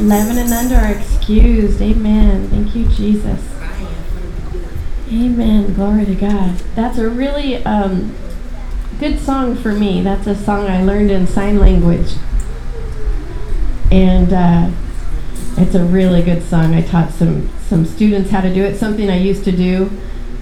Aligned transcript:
11 0.00 0.38
and 0.38 0.52
under 0.52 0.76
are 0.76 0.92
excused. 0.92 1.80
Amen. 1.80 2.48
Thank 2.48 2.74
you, 2.74 2.86
Jesus. 2.88 3.40
Amen. 5.08 5.74
Glory 5.74 6.04
to 6.06 6.14
God. 6.14 6.56
That's 6.74 6.98
a 6.98 7.08
really 7.08 7.64
um, 7.64 8.14
good 8.98 9.20
song 9.20 9.54
for 9.54 9.72
me. 9.72 10.02
That's 10.02 10.26
a 10.26 10.34
song 10.34 10.66
I 10.66 10.82
learned 10.82 11.10
in 11.10 11.26
sign 11.26 11.58
language. 11.58 12.14
And 13.92 14.32
uh, 14.32 14.70
it's 15.56 15.74
a 15.74 15.84
really 15.84 16.22
good 16.22 16.42
song. 16.42 16.74
I 16.74 16.82
taught 16.82 17.12
some, 17.12 17.48
some 17.60 17.84
students 17.84 18.30
how 18.30 18.40
to 18.40 18.52
do 18.52 18.64
it, 18.64 18.76
something 18.76 19.08
I 19.08 19.18
used 19.18 19.44
to 19.44 19.52
do. 19.52 19.90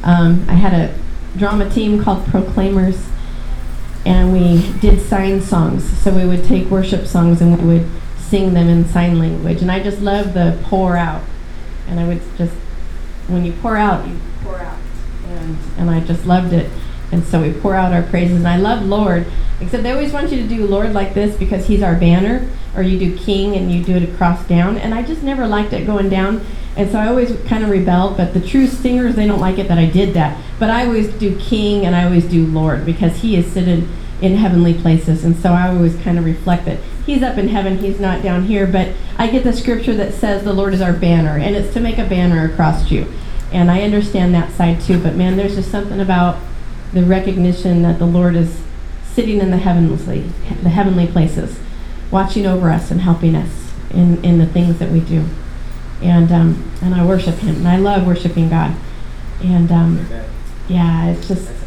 Um, 0.03 0.47
I 0.49 0.55
had 0.55 0.73
a 0.73 0.95
drama 1.37 1.69
team 1.69 2.03
called 2.03 2.27
Proclaimers, 2.27 3.09
and 4.07 4.33
we 4.33 4.73
did 4.81 5.01
sign 5.01 5.41
songs. 5.41 5.85
So 6.01 6.15
we 6.15 6.25
would 6.25 6.45
take 6.45 6.69
worship 6.69 7.07
songs 7.07 7.41
and 7.41 7.59
we 7.59 7.79
would 7.79 8.02
sing 8.33 8.55
them 8.55 8.67
in 8.67 8.87
sign 8.87 9.19
language. 9.19 9.61
And 9.61 9.71
I 9.71 9.79
just 9.83 10.01
love 10.01 10.33
the 10.33 10.59
pour 10.63 10.97
out. 10.97 11.23
And 11.87 12.01
I 12.01 12.09
would 12.09 12.23
just, 12.39 12.55
when 13.29 13.45
you 13.45 13.53
pour 13.53 13.77
out, 13.77 14.09
you 14.09 14.19
pour 14.43 14.57
out. 14.57 14.79
And, 15.27 15.59
and 15.77 15.91
I 15.91 16.01
just 16.01 16.25
loved 16.25 16.55
it. 16.55 16.71
And 17.13 17.23
so 17.27 17.43
we 17.43 17.53
pour 17.53 17.75
out 17.75 17.93
our 17.93 18.03
praises. 18.03 18.39
And 18.39 18.49
I 18.49 18.57
love 18.57 18.87
Lord, 18.87 19.27
except 19.61 19.83
they 19.83 19.93
always 19.93 20.15
want 20.15 20.33
you 20.33 20.39
to 20.39 20.49
do 20.49 20.67
Lord 20.67 20.95
like 20.95 21.13
this 21.13 21.37
because 21.37 21.67
He's 21.67 21.83
our 21.83 21.95
banner, 21.95 22.49
or 22.75 22.83
you 22.83 22.99
do 22.99 23.19
King 23.19 23.55
and 23.55 23.71
you 23.71 23.85
do 23.85 23.97
it 23.97 24.03
across 24.03 24.43
down. 24.49 24.79
And 24.79 24.95
I 24.95 25.03
just 25.03 25.23
never 25.23 25.47
liked 25.47 25.75
it 25.75 25.85
going 25.85 26.09
down. 26.09 26.43
And 26.75 26.91
so 26.91 26.99
I 26.99 27.09
always 27.09 27.39
kind 27.43 27.63
of 27.63 27.69
rebelled. 27.69 28.17
But 28.17 28.33
the 28.33 28.41
true 28.41 28.67
singers, 28.67 29.15
they 29.15 29.27
don't 29.27 29.41
like 29.41 29.59
it 29.59 29.69
that 29.69 29.77
I 29.77 29.85
did 29.85 30.15
that. 30.15 30.43
But 30.59 30.71
I 30.71 30.87
always 30.87 31.09
do 31.09 31.39
King 31.39 31.85
and 31.85 31.95
I 31.95 32.05
always 32.05 32.25
do 32.25 32.47
Lord 32.47 32.87
because 32.87 33.17
He 33.19 33.37
is 33.37 33.53
seated 33.53 33.87
in 34.23 34.37
heavenly 34.37 34.73
places. 34.73 35.25
And 35.25 35.37
so 35.37 35.53
I 35.53 35.69
always 35.69 35.97
kind 35.97 36.17
of 36.17 36.25
reflect 36.25 36.65
that 36.67 36.79
he's 37.05 37.23
up 37.23 37.37
in 37.37 37.49
heaven, 37.49 37.79
he's 37.79 38.01
not 38.01 38.23
down 38.23 38.45
here. 38.45 38.67
But 38.67 38.95
I 39.19 39.27
get 39.27 39.45
the 39.45 39.53
scripture 39.53 39.95
that 39.97 40.15
says 40.15 40.45
the 40.45 40.53
Lord 40.53 40.73
is 40.73 40.81
our 40.81 40.93
banner, 40.93 41.37
and 41.37 41.57
it's 41.57 41.75
to 41.75 41.81
make 41.81 41.99
a 41.99 42.09
banner 42.09 42.51
across 42.51 42.91
you. 42.91 43.13
And 43.53 43.71
I 43.71 43.83
understand 43.83 44.33
that 44.35 44.53
side 44.53 44.81
too. 44.81 45.03
But 45.03 45.17
man, 45.17 45.37
there's 45.37 45.57
just 45.57 45.71
something 45.71 46.01
about 46.01 46.39
the 46.93 47.03
recognition 47.03 47.83
that 47.83 47.99
the 47.99 48.07
Lord 48.07 48.37
is 48.37 48.63
sitting 49.13 49.41
in 49.41 49.51
the 49.51 49.59
heavenly, 49.59 50.21
the 50.63 50.71
heavenly 50.71 51.07
places, 51.07 51.59
watching 52.11 52.47
over 52.47 52.71
us 52.71 52.91
and 52.91 53.01
helping 53.01 53.35
us 53.35 53.73
in, 53.91 54.25
in 54.25 54.39
the 54.39 54.47
things 54.47 54.79
that 54.79 54.91
we 54.91 55.01
do. 55.01 55.27
And 56.01 56.31
um, 56.33 56.73
and 56.81 56.95
I 56.95 57.05
worship 57.05 57.37
Him, 57.37 57.57
and 57.57 57.69
I 57.69 57.77
love 57.77 58.07
worshiping 58.07 58.49
God. 58.49 58.75
And 59.43 59.71
um, 59.71 60.07
yeah, 60.69 61.11
it's 61.11 61.29
just 61.29 61.62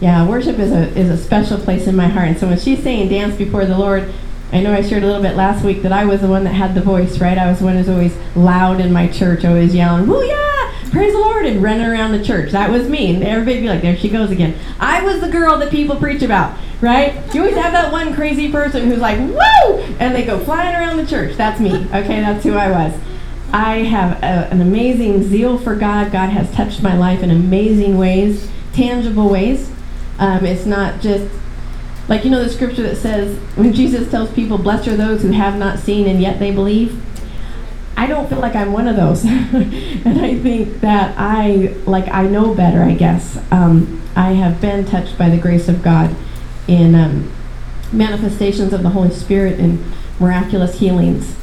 yeah, 0.00 0.26
worship 0.26 0.58
is 0.58 0.72
a 0.72 0.88
is 0.98 1.10
a 1.10 1.16
special 1.16 1.58
place 1.58 1.86
in 1.86 1.94
my 1.94 2.08
heart. 2.08 2.28
And 2.28 2.38
so 2.38 2.48
when 2.48 2.58
she's 2.58 2.82
saying 2.82 3.10
dance 3.10 3.36
before 3.36 3.66
the 3.66 3.76
Lord, 3.76 4.12
I 4.52 4.60
know 4.60 4.72
I 4.72 4.82
shared 4.82 5.02
a 5.02 5.06
little 5.06 5.22
bit 5.22 5.36
last 5.36 5.64
week 5.64 5.82
that 5.82 5.92
I 5.92 6.06
was 6.06 6.22
the 6.22 6.28
one 6.28 6.44
that 6.44 6.54
had 6.54 6.74
the 6.74 6.80
voice, 6.80 7.20
right? 7.20 7.36
I 7.38 7.48
was 7.48 7.58
the 7.58 7.66
one 7.66 7.76
who's 7.76 7.88
always 7.88 8.16
loud 8.34 8.80
in 8.80 8.92
my 8.92 9.08
church, 9.08 9.44
always 9.44 9.74
yelling, 9.74 10.06
"Woo 10.06 10.24
yeah! 10.24 10.72
Praise 10.90 11.12
the 11.12 11.20
Lord!" 11.20 11.44
and 11.44 11.62
running 11.62 11.86
around 11.86 12.12
the 12.12 12.24
church. 12.24 12.50
That 12.52 12.70
was 12.70 12.88
me, 12.88 13.14
and 13.14 13.22
everybody'd 13.22 13.60
be 13.60 13.68
like, 13.68 13.82
"There 13.82 13.96
she 13.96 14.08
goes 14.08 14.30
again." 14.30 14.54
I 14.80 15.02
was 15.04 15.20
the 15.20 15.28
girl 15.28 15.58
that 15.58 15.70
people 15.70 15.96
preach 15.96 16.22
about, 16.22 16.56
right? 16.80 17.14
You 17.34 17.42
always 17.42 17.56
have 17.56 17.72
that 17.72 17.92
one 17.92 18.14
crazy 18.14 18.50
person 18.50 18.88
who's 18.88 19.00
like, 19.00 19.18
"Woo!" 19.18 19.78
and 20.00 20.14
they 20.14 20.24
go 20.24 20.38
flying 20.38 20.74
around 20.74 20.96
the 20.96 21.06
church. 21.06 21.36
That's 21.36 21.60
me. 21.60 21.74
Okay, 21.94 22.20
that's 22.20 22.42
who 22.42 22.54
I 22.54 22.70
was. 22.70 22.98
I 23.52 23.78
have 23.78 24.12
a, 24.22 24.48
an 24.50 24.60
amazing 24.60 25.24
zeal 25.24 25.58
for 25.58 25.74
God. 25.74 26.10
God 26.10 26.30
has 26.30 26.50
touched 26.52 26.82
my 26.82 26.96
life 26.96 27.22
in 27.22 27.30
amazing 27.30 27.98
ways, 27.98 28.48
tangible 28.72 29.28
ways. 29.28 29.70
Um, 30.20 30.44
it's 30.44 30.66
not 30.66 31.00
just 31.00 31.28
like 32.06 32.24
you 32.24 32.30
know 32.30 32.44
the 32.44 32.50
scripture 32.50 32.82
that 32.82 32.96
says 32.96 33.36
when 33.56 33.72
Jesus 33.72 34.10
tells 34.10 34.30
people, 34.32 34.58
"Blessed 34.58 34.86
are 34.88 34.96
those 34.96 35.22
who 35.22 35.32
have 35.32 35.58
not 35.58 35.78
seen 35.78 36.06
and 36.06 36.20
yet 36.20 36.38
they 36.38 36.52
believe." 36.52 37.02
I 37.96 38.06
don't 38.06 38.28
feel 38.28 38.38
like 38.38 38.54
I'm 38.54 38.72
one 38.72 38.88
of 38.88 38.96
those, 38.96 39.24
and 39.24 40.20
I 40.20 40.38
think 40.38 40.80
that 40.80 41.14
I 41.18 41.74
like 41.86 42.08
I 42.08 42.22
know 42.22 42.54
better. 42.54 42.82
I 42.82 42.94
guess 42.94 43.38
um, 43.50 44.02
I 44.14 44.32
have 44.32 44.60
been 44.60 44.84
touched 44.84 45.18
by 45.18 45.28
the 45.28 45.36
grace 45.36 45.68
of 45.68 45.82
God 45.82 46.14
in 46.66 46.94
um, 46.94 47.32
manifestations 47.92 48.72
of 48.72 48.82
the 48.82 48.90
Holy 48.90 49.10
Spirit 49.10 49.58
and 49.58 49.82
miraculous 50.18 50.78
healings, 50.78 51.34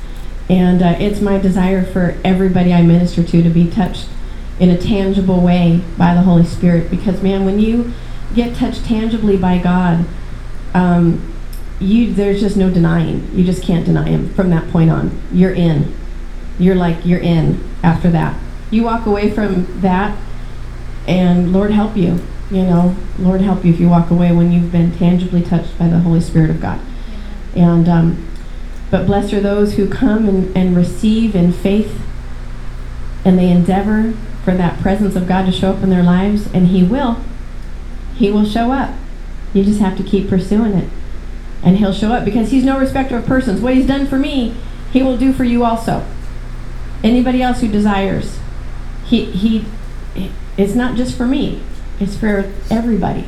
and 0.49 0.81
uh, 0.81 0.95
it's 0.99 1.21
my 1.21 1.37
desire 1.37 1.83
for 1.83 2.17
everybody 2.23 2.73
I 2.73 2.81
minister 2.81 3.23
to 3.23 3.43
to 3.43 3.49
be 3.49 3.69
touched 3.69 4.07
in 4.59 4.69
a 4.69 4.77
tangible 4.77 5.41
way 5.41 5.81
by 5.97 6.13
the 6.13 6.21
Holy 6.21 6.45
Spirit. 6.45 6.89
Because 6.89 7.21
man, 7.21 7.45
when 7.45 7.59
you 7.59 7.93
get 8.37 8.55
touched 8.55 8.85
tangibly 8.85 9.35
by 9.35 9.57
God, 9.57 10.05
um, 10.73 11.33
you 11.79 12.13
there's 12.13 12.39
just 12.39 12.55
no 12.55 12.69
denying. 12.69 13.29
You 13.33 13.43
just 13.43 13.63
can't 13.63 13.85
deny 13.85 14.07
Him 14.07 14.33
from 14.33 14.49
that 14.51 14.69
point 14.71 14.89
on. 14.89 15.19
You're 15.33 15.53
in. 15.53 15.93
You're 16.57 16.75
like 16.75 17.05
you're 17.05 17.19
in 17.19 17.61
after 17.83 18.09
that. 18.11 18.39
You 18.71 18.83
walk 18.83 19.05
away 19.05 19.31
from 19.31 19.81
that, 19.81 20.17
and 21.07 21.51
Lord 21.51 21.71
help 21.71 21.97
you. 21.97 22.19
You 22.49 22.63
know, 22.63 22.95
Lord 23.19 23.41
help 23.41 23.65
you 23.65 23.73
if 23.73 23.79
you 23.79 23.89
walk 23.89 24.09
away 24.09 24.31
when 24.31 24.51
you've 24.51 24.71
been 24.71 24.95
tangibly 24.97 25.41
touched 25.41 25.77
by 25.77 25.89
the 25.89 25.99
Holy 25.99 26.21
Spirit 26.21 26.49
of 26.49 26.61
God. 26.61 26.79
And 27.55 27.89
um, 27.89 28.27
but 28.89 29.05
blessed 29.05 29.33
are 29.33 29.41
those 29.41 29.75
who 29.75 29.89
come 29.89 30.29
and, 30.29 30.55
and 30.55 30.77
receive 30.77 31.35
in 31.35 31.51
faith, 31.51 32.01
and 33.25 33.37
they 33.37 33.49
endeavor 33.49 34.13
for 34.45 34.53
that 34.53 34.79
presence 34.79 35.15
of 35.15 35.27
God 35.27 35.45
to 35.47 35.51
show 35.51 35.71
up 35.71 35.83
in 35.83 35.89
their 35.89 36.03
lives, 36.03 36.47
and 36.53 36.67
He 36.67 36.83
will. 36.83 37.19
He 38.17 38.31
will 38.31 38.45
show 38.45 38.71
up. 38.71 38.95
You 39.53 39.63
just 39.63 39.79
have 39.79 39.97
to 39.97 40.03
keep 40.03 40.29
pursuing 40.29 40.73
it. 40.73 40.89
And 41.63 41.77
he'll 41.77 41.93
show 41.93 42.11
up 42.11 42.25
because 42.25 42.51
he's 42.51 42.63
no 42.63 42.79
respecter 42.79 43.17
of 43.17 43.25
persons. 43.25 43.61
What 43.61 43.75
he's 43.75 43.87
done 43.87 44.07
for 44.07 44.17
me, 44.17 44.55
he 44.91 45.03
will 45.03 45.17
do 45.17 45.33
for 45.33 45.43
you 45.43 45.63
also. 45.63 46.05
Anybody 47.03 47.41
else 47.41 47.61
who 47.61 47.67
desires. 47.67 48.39
He 49.05 49.25
he 49.25 49.65
it's 50.57 50.73
not 50.73 50.95
just 50.95 51.15
for 51.15 51.25
me. 51.25 51.61
It's 51.99 52.15
for 52.15 52.51
everybody. 52.69 53.25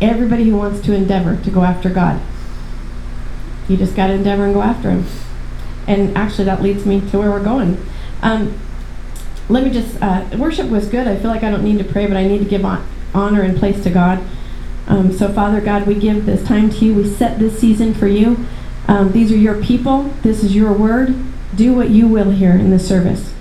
Everybody 0.00 0.44
who 0.44 0.56
wants 0.56 0.80
to 0.82 0.94
endeavor 0.94 1.42
to 1.42 1.50
go 1.50 1.62
after 1.62 1.88
God. 1.88 2.20
You 3.68 3.76
just 3.76 3.96
got 3.96 4.08
to 4.08 4.12
endeavor 4.14 4.44
and 4.44 4.54
go 4.54 4.62
after 4.62 4.90
him. 4.90 5.06
And 5.86 6.16
actually 6.16 6.44
that 6.44 6.62
leads 6.62 6.84
me 6.84 7.00
to 7.10 7.18
where 7.18 7.30
we're 7.30 7.42
going. 7.42 7.82
Um, 8.22 8.58
let 9.48 9.64
me 9.64 9.70
just 9.70 10.00
uh, 10.02 10.26
worship 10.36 10.68
was 10.68 10.88
good. 10.88 11.06
I 11.06 11.16
feel 11.16 11.30
like 11.30 11.42
I 11.42 11.50
don't 11.50 11.64
need 11.64 11.78
to 11.78 11.84
pray, 11.84 12.06
but 12.06 12.16
I 12.16 12.26
need 12.26 12.38
to 12.38 12.44
give 12.44 12.64
on 12.64 12.86
honor 13.14 13.42
and 13.42 13.56
place 13.56 13.82
to 13.84 13.90
God. 13.90 14.22
Um, 14.86 15.12
so, 15.12 15.32
Father 15.32 15.60
God, 15.60 15.86
we 15.86 15.94
give 15.94 16.26
this 16.26 16.46
time 16.46 16.70
to 16.70 16.84
you. 16.84 16.94
We 16.94 17.08
set 17.08 17.38
this 17.38 17.58
season 17.58 17.94
for 17.94 18.06
you. 18.06 18.46
Um, 18.86 19.12
these 19.12 19.32
are 19.32 19.36
your 19.36 19.62
people. 19.62 20.10
This 20.22 20.44
is 20.44 20.54
your 20.54 20.72
word. 20.72 21.14
Do 21.54 21.74
what 21.74 21.90
you 21.90 22.06
will 22.06 22.30
here 22.30 22.52
in 22.52 22.70
this 22.70 22.86
service. 22.86 23.32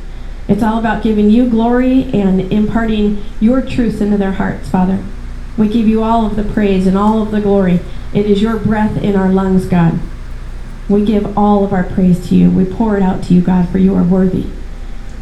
It's 0.47 0.63
all 0.63 0.77
about 0.77 1.03
giving 1.03 1.29
you 1.29 1.49
glory 1.49 2.03
and 2.13 2.51
imparting 2.51 3.23
your 3.39 3.61
truth 3.61 4.01
into 4.01 4.17
their 4.17 4.33
hearts, 4.33 4.69
Father. 4.69 5.03
We 5.57 5.67
give 5.67 5.87
you 5.87 6.03
all 6.03 6.25
of 6.25 6.35
the 6.35 6.43
praise 6.43 6.87
and 6.87 6.97
all 6.97 7.21
of 7.21 7.31
the 7.31 7.41
glory. 7.41 7.79
It 8.13 8.25
is 8.25 8.41
your 8.41 8.57
breath 8.57 8.97
in 8.97 9.15
our 9.15 9.29
lungs, 9.29 9.65
God. 9.65 9.99
We 10.89 11.05
give 11.05 11.37
all 11.37 11.63
of 11.63 11.71
our 11.73 11.83
praise 11.83 12.27
to 12.29 12.35
you. 12.35 12.49
We 12.51 12.65
pour 12.65 12.97
it 12.97 13.03
out 13.03 13.23
to 13.25 13.33
you, 13.33 13.41
God, 13.41 13.69
for 13.69 13.77
you 13.77 13.95
are 13.95 14.03
worthy. 14.03 14.47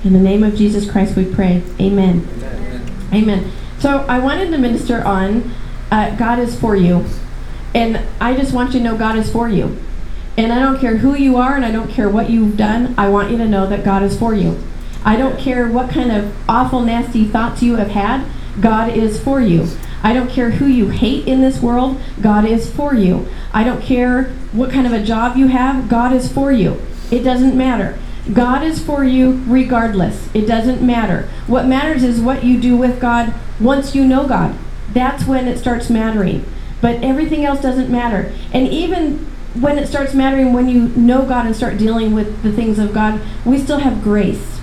In 0.03 0.13
the 0.13 0.19
name 0.19 0.43
of 0.43 0.55
Jesus 0.55 0.89
Christ, 0.89 1.15
we 1.15 1.25
pray. 1.25 1.61
Amen. 1.79 2.27
Amen. 2.41 2.91
Amen. 3.13 3.51
So 3.81 4.05
I 4.07 4.19
wanted 4.19 4.51
to 4.51 4.59
minister 4.59 5.03
on 5.03 5.51
uh, 5.89 6.15
God 6.15 6.37
is 6.37 6.57
for 6.57 6.75
you. 6.75 7.03
And 7.73 7.99
I 8.19 8.35
just 8.35 8.53
want 8.53 8.73
you 8.73 8.79
to 8.79 8.83
know 8.83 8.95
God 8.95 9.17
is 9.17 9.31
for 9.31 9.49
you. 9.49 9.75
And 10.37 10.53
I 10.53 10.59
don't 10.59 10.79
care 10.79 10.97
who 10.97 11.15
you 11.15 11.37
are 11.37 11.55
and 11.55 11.65
I 11.65 11.71
don't 11.71 11.89
care 11.89 12.07
what 12.07 12.29
you've 12.29 12.57
done. 12.57 12.93
I 12.95 13.09
want 13.09 13.31
you 13.31 13.37
to 13.37 13.47
know 13.47 13.65
that 13.67 13.83
God 13.83 14.03
is 14.03 14.17
for 14.17 14.35
you. 14.35 14.61
I 15.03 15.15
don't 15.15 15.39
care 15.39 15.67
what 15.67 15.89
kind 15.89 16.11
of 16.11 16.31
awful, 16.47 16.81
nasty 16.81 17.25
thoughts 17.25 17.63
you 17.63 17.77
have 17.77 17.89
had. 17.89 18.25
God 18.61 18.95
is 18.95 19.19
for 19.21 19.41
you. 19.41 19.67
I 20.03 20.13
don't 20.13 20.29
care 20.29 20.51
who 20.51 20.67
you 20.67 20.89
hate 20.89 21.27
in 21.27 21.41
this 21.41 21.59
world. 21.59 21.99
God 22.21 22.45
is 22.45 22.71
for 22.71 22.93
you. 22.93 23.27
I 23.51 23.63
don't 23.63 23.81
care 23.81 24.25
what 24.51 24.71
kind 24.71 24.85
of 24.85 24.93
a 24.93 25.03
job 25.03 25.37
you 25.37 25.47
have. 25.47 25.89
God 25.89 26.13
is 26.13 26.31
for 26.31 26.51
you. 26.51 26.79
It 27.09 27.23
doesn't 27.23 27.57
matter. 27.57 27.97
God 28.33 28.63
is 28.63 28.81
for 28.81 29.03
you 29.03 29.43
regardless. 29.47 30.29
It 30.33 30.45
doesn't 30.45 30.81
matter. 30.81 31.27
What 31.47 31.65
matters 31.65 32.03
is 32.03 32.21
what 32.21 32.43
you 32.43 32.59
do 32.59 32.77
with 32.77 32.99
God 32.99 33.33
once 33.59 33.95
you 33.95 34.05
know 34.05 34.27
God. 34.27 34.55
That's 34.93 35.25
when 35.25 35.47
it 35.47 35.57
starts 35.57 35.89
mattering. 35.89 36.45
But 36.81 37.03
everything 37.03 37.45
else 37.45 37.61
doesn't 37.61 37.89
matter. 37.89 38.31
And 38.53 38.67
even 38.67 39.25
when 39.59 39.77
it 39.77 39.87
starts 39.87 40.13
mattering, 40.13 40.53
when 40.53 40.69
you 40.69 40.89
know 40.89 41.25
God 41.25 41.45
and 41.45 41.55
start 41.55 41.77
dealing 41.77 42.13
with 42.13 42.43
the 42.43 42.51
things 42.51 42.79
of 42.79 42.93
God, 42.93 43.21
we 43.43 43.57
still 43.57 43.79
have 43.79 44.03
grace. 44.03 44.59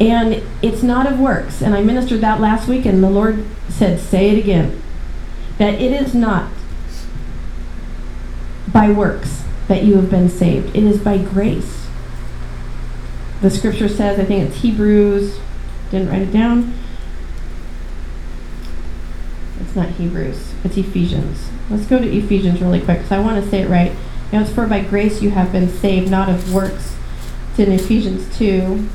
And 0.00 0.42
it's 0.62 0.82
not 0.82 1.06
of 1.06 1.18
works. 1.18 1.60
And 1.60 1.74
I 1.74 1.82
ministered 1.82 2.20
that 2.20 2.40
last 2.40 2.68
week, 2.68 2.86
and 2.86 3.02
the 3.02 3.10
Lord 3.10 3.44
said, 3.68 4.00
Say 4.00 4.30
it 4.30 4.38
again. 4.38 4.80
That 5.58 5.74
it 5.74 5.92
is 5.92 6.14
not 6.14 6.50
by 8.72 8.90
works 8.90 9.44
that 9.66 9.82
you 9.82 9.96
have 9.96 10.10
been 10.10 10.28
saved, 10.28 10.74
it 10.76 10.84
is 10.84 11.00
by 11.00 11.18
grace. 11.18 11.87
The 13.40 13.50
scripture 13.50 13.88
says, 13.88 14.18
I 14.18 14.24
think 14.24 14.48
it's 14.48 14.62
Hebrews, 14.62 15.38
didn't 15.90 16.08
write 16.08 16.22
it 16.22 16.32
down. 16.32 16.74
It's 19.60 19.76
not 19.76 19.90
Hebrews, 19.90 20.54
it's 20.64 20.76
Ephesians. 20.76 21.48
Let's 21.70 21.86
go 21.86 21.98
to 21.98 22.08
Ephesians 22.08 22.60
really 22.60 22.80
quick 22.80 22.98
because 22.98 23.12
I 23.12 23.20
want 23.20 23.42
to 23.42 23.50
say 23.50 23.62
it 23.62 23.68
right. 23.68 23.92
You 24.32 24.38
know, 24.38 24.40
it's 24.40 24.52
for 24.52 24.66
by 24.66 24.80
grace 24.80 25.22
you 25.22 25.30
have 25.30 25.52
been 25.52 25.68
saved, 25.68 26.10
not 26.10 26.28
of 26.28 26.52
works. 26.52 26.96
It's 27.50 27.60
in 27.60 27.72
Ephesians 27.72 28.36
2. 28.38 28.88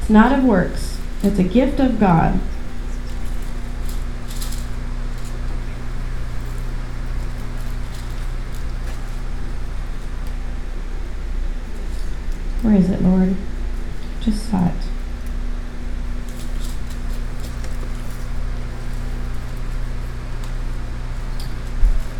It's 0.00 0.10
not 0.10 0.36
of 0.36 0.44
works, 0.44 0.98
it's 1.22 1.38
a 1.38 1.44
gift 1.44 1.80
of 1.80 1.98
God. 1.98 2.40
Where 12.62 12.74
is 12.74 12.90
it, 12.90 13.02
Lord? 13.02 13.34
Just 14.20 14.48
saw 14.50 14.66
it. 14.68 14.74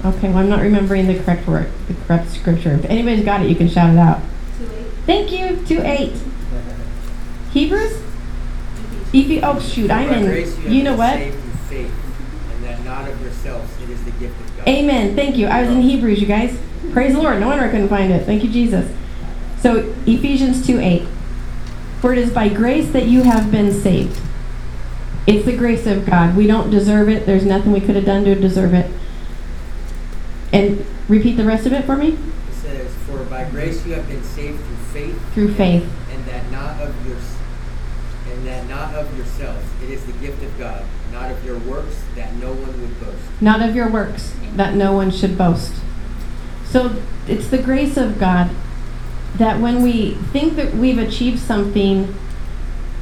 Okay, 0.04 0.28
well, 0.28 0.38
I'm 0.38 0.48
not 0.48 0.60
remembering 0.60 1.06
the 1.06 1.18
correct 1.22 1.46
word, 1.46 1.70
the 1.86 1.94
correct 1.94 2.28
scripture. 2.30 2.72
If 2.74 2.84
anybody's 2.86 3.24
got 3.24 3.42
it, 3.42 3.48
you 3.48 3.54
can 3.54 3.68
shout 3.68 3.90
it 3.94 3.98
out. 3.98 4.20
Two 4.58 4.64
eight. 4.74 4.86
Thank 5.06 5.32
you. 5.32 5.64
2 5.64 5.80
8. 5.80 6.12
Hebrews? 7.52 8.02
Ephe- 9.12 9.40
oh, 9.42 9.60
shoot, 9.60 9.90
I'm 9.90 10.10
in. 10.12 10.24
grace 10.24 10.58
you 10.58 10.70
You 10.70 10.82
know 10.82 10.96
what? 10.96 11.18
faith, 11.18 11.92
and 12.54 12.64
that 12.64 12.82
not 12.84 13.08
of 13.08 13.20
yourselves, 13.20 13.70
it 13.82 13.90
is 13.90 14.02
the 14.04 14.10
gift 14.12 14.40
of 14.40 14.56
God. 14.56 14.68
Amen. 14.68 15.14
Thank 15.14 15.36
you. 15.36 15.46
I 15.46 15.60
was 15.60 15.70
in 15.70 15.82
Hebrews, 15.82 16.20
you 16.20 16.26
guys. 16.26 16.58
Praise 16.92 17.12
the 17.14 17.20
Lord. 17.20 17.38
No 17.38 17.46
wonder 17.46 17.64
I 17.64 17.68
couldn't 17.68 17.88
find 17.88 18.12
it. 18.12 18.24
Thank 18.26 18.42
you, 18.42 18.50
Jesus. 18.50 18.90
So, 19.62 19.94
Ephesians 20.06 20.66
2 20.66 20.80
8. 20.80 21.02
For 22.00 22.12
it 22.12 22.18
is 22.18 22.32
by 22.32 22.48
grace 22.48 22.90
that 22.90 23.06
you 23.06 23.22
have 23.22 23.52
been 23.52 23.72
saved. 23.72 24.20
It's 25.26 25.44
the 25.44 25.56
grace 25.56 25.86
of 25.86 26.04
God. 26.04 26.36
We 26.36 26.48
don't 26.48 26.68
deserve 26.68 27.08
it. 27.08 27.26
There's 27.26 27.44
nothing 27.44 27.70
we 27.70 27.80
could 27.80 27.94
have 27.94 28.04
done 28.04 28.24
to 28.24 28.34
deserve 28.34 28.74
it. 28.74 28.90
And 30.52 30.84
repeat 31.08 31.36
the 31.36 31.44
rest 31.44 31.64
of 31.64 31.72
it 31.72 31.84
for 31.84 31.96
me. 31.96 32.08
It 32.08 32.54
says, 32.54 32.92
For 33.06 33.22
by 33.24 33.48
grace 33.50 33.86
you 33.86 33.94
have 33.94 34.08
been 34.08 34.24
saved 34.24 34.58
through 34.64 34.76
faith, 34.92 35.32
Through 35.32 35.54
faith. 35.54 35.88
and 36.10 36.24
that 36.26 36.50
not 36.50 36.80
of 36.80 37.06
your 37.06 37.16
and 38.32 38.46
that 38.46 38.68
not 38.68 38.94
of 38.94 39.16
yourselves, 39.16 39.64
it 39.82 39.90
is 39.90 40.04
the 40.06 40.12
gift 40.14 40.42
of 40.42 40.58
God, 40.58 40.84
not 41.12 41.30
of 41.30 41.44
your 41.44 41.58
works, 41.58 42.02
that 42.16 42.34
no 42.36 42.52
one 42.52 42.80
would 42.80 43.00
boast. 43.00 43.18
not 43.40 43.60
of 43.60 43.76
your 43.76 43.88
works, 43.88 44.34
that 44.56 44.74
no 44.74 44.92
one 44.92 45.10
should 45.10 45.36
boast. 45.38 45.74
So 46.64 46.96
it's 47.28 47.46
the 47.48 47.58
grace 47.58 47.96
of 47.96 48.18
God 48.18 48.50
that 49.36 49.60
when 49.60 49.82
we 49.82 50.14
think 50.32 50.56
that 50.56 50.74
we've 50.74 50.98
achieved 50.98 51.38
something, 51.38 52.14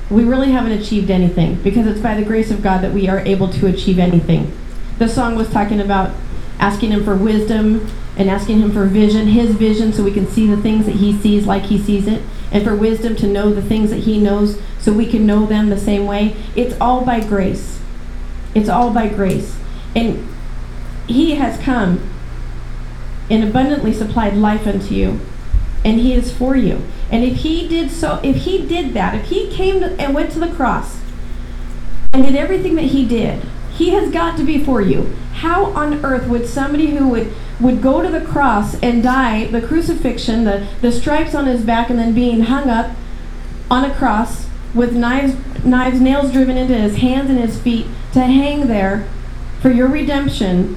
we 0.08 0.24
really 0.24 0.52
haven't 0.52 0.72
achieved 0.72 1.10
anything 1.10 1.56
because 1.62 1.86
it's 1.86 2.00
by 2.00 2.14
the 2.14 2.24
grace 2.24 2.50
of 2.50 2.62
God 2.62 2.82
that 2.82 2.92
we 2.92 3.08
are 3.08 3.20
able 3.20 3.48
to 3.48 3.66
achieve 3.66 3.98
anything. 3.98 4.52
The 4.98 5.08
song 5.08 5.36
was 5.36 5.48
talking 5.50 5.80
about 5.80 6.14
asking 6.58 6.90
Him 6.90 7.04
for 7.04 7.16
wisdom 7.16 7.88
and 8.16 8.28
asking 8.28 8.60
Him 8.60 8.70
for 8.72 8.86
vision, 8.86 9.28
His 9.28 9.54
vision, 9.54 9.92
so 9.92 10.02
we 10.02 10.12
can 10.12 10.26
see 10.26 10.46
the 10.46 10.60
things 10.60 10.86
that 10.86 10.96
He 10.96 11.16
sees 11.18 11.46
like 11.46 11.64
He 11.64 11.78
sees 11.78 12.06
it, 12.06 12.22
and 12.52 12.64
for 12.64 12.74
wisdom 12.74 13.16
to 13.16 13.26
know 13.26 13.52
the 13.52 13.62
things 13.62 13.90
that 13.90 14.00
He 14.00 14.18
knows 14.18 14.60
so 14.78 14.92
we 14.92 15.06
can 15.06 15.26
know 15.26 15.46
them 15.46 15.70
the 15.70 15.78
same 15.78 16.06
way. 16.06 16.36
It's 16.54 16.76
all 16.80 17.04
by 17.04 17.20
grace. 17.20 17.80
It's 18.54 18.68
all 18.68 18.90
by 18.90 19.08
grace. 19.08 19.58
And 19.94 20.28
He 21.06 21.36
has 21.36 21.58
come 21.62 22.00
and 23.30 23.44
abundantly 23.44 23.92
supplied 23.92 24.34
life 24.34 24.66
unto 24.66 24.94
you, 24.94 25.20
and 25.84 26.00
He 26.00 26.12
is 26.12 26.32
for 26.32 26.56
you. 26.56 26.82
And 27.10 27.24
if 27.24 27.38
He 27.38 27.68
did 27.68 27.90
so, 27.90 28.20
if 28.22 28.36
He 28.36 28.66
did 28.66 28.94
that, 28.94 29.14
if 29.14 29.26
He 29.26 29.50
came 29.50 29.82
and 29.82 30.14
went 30.14 30.32
to 30.32 30.38
the 30.38 30.52
cross 30.52 31.00
and 32.12 32.24
did 32.24 32.36
everything 32.36 32.74
that 32.76 32.86
He 32.86 33.06
did, 33.06 33.44
He 33.72 33.90
has 33.90 34.10
got 34.10 34.36
to 34.38 34.44
be 34.44 34.64
for 34.64 34.80
you. 34.80 35.14
How 35.34 35.66
on 35.66 36.04
earth 36.04 36.26
would 36.28 36.46
somebody 36.46 36.96
who 36.96 37.08
would 37.08 37.32
would 37.60 37.82
go 37.82 38.02
to 38.02 38.08
the 38.08 38.24
cross 38.24 38.74
and 38.80 39.02
die 39.02 39.46
the 39.46 39.60
crucifixion, 39.60 40.44
the, 40.44 40.66
the 40.80 40.90
stripes 40.90 41.34
on 41.34 41.46
his 41.46 41.62
back, 41.62 41.90
and 41.90 41.98
then 41.98 42.14
being 42.14 42.42
hung 42.42 42.70
up 42.70 42.96
on 43.70 43.84
a 43.84 43.94
cross 43.94 44.48
with 44.74 44.94
knives, 44.94 45.34
knives, 45.64 46.00
nails 46.00 46.32
driven 46.32 46.56
into 46.56 46.74
his 46.74 46.96
hands 46.96 47.28
and 47.28 47.38
his 47.38 47.60
feet 47.60 47.86
to 48.12 48.20
hang 48.20 48.66
there 48.66 49.06
for 49.60 49.70
your 49.70 49.88
redemption, 49.88 50.76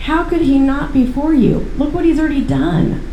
how 0.00 0.24
could 0.24 0.40
he 0.40 0.58
not 0.58 0.92
be 0.92 1.06
for 1.06 1.34
you? 1.34 1.70
Look 1.76 1.92
what 1.92 2.04
he's 2.04 2.18
already 2.18 2.44
done. 2.44 3.06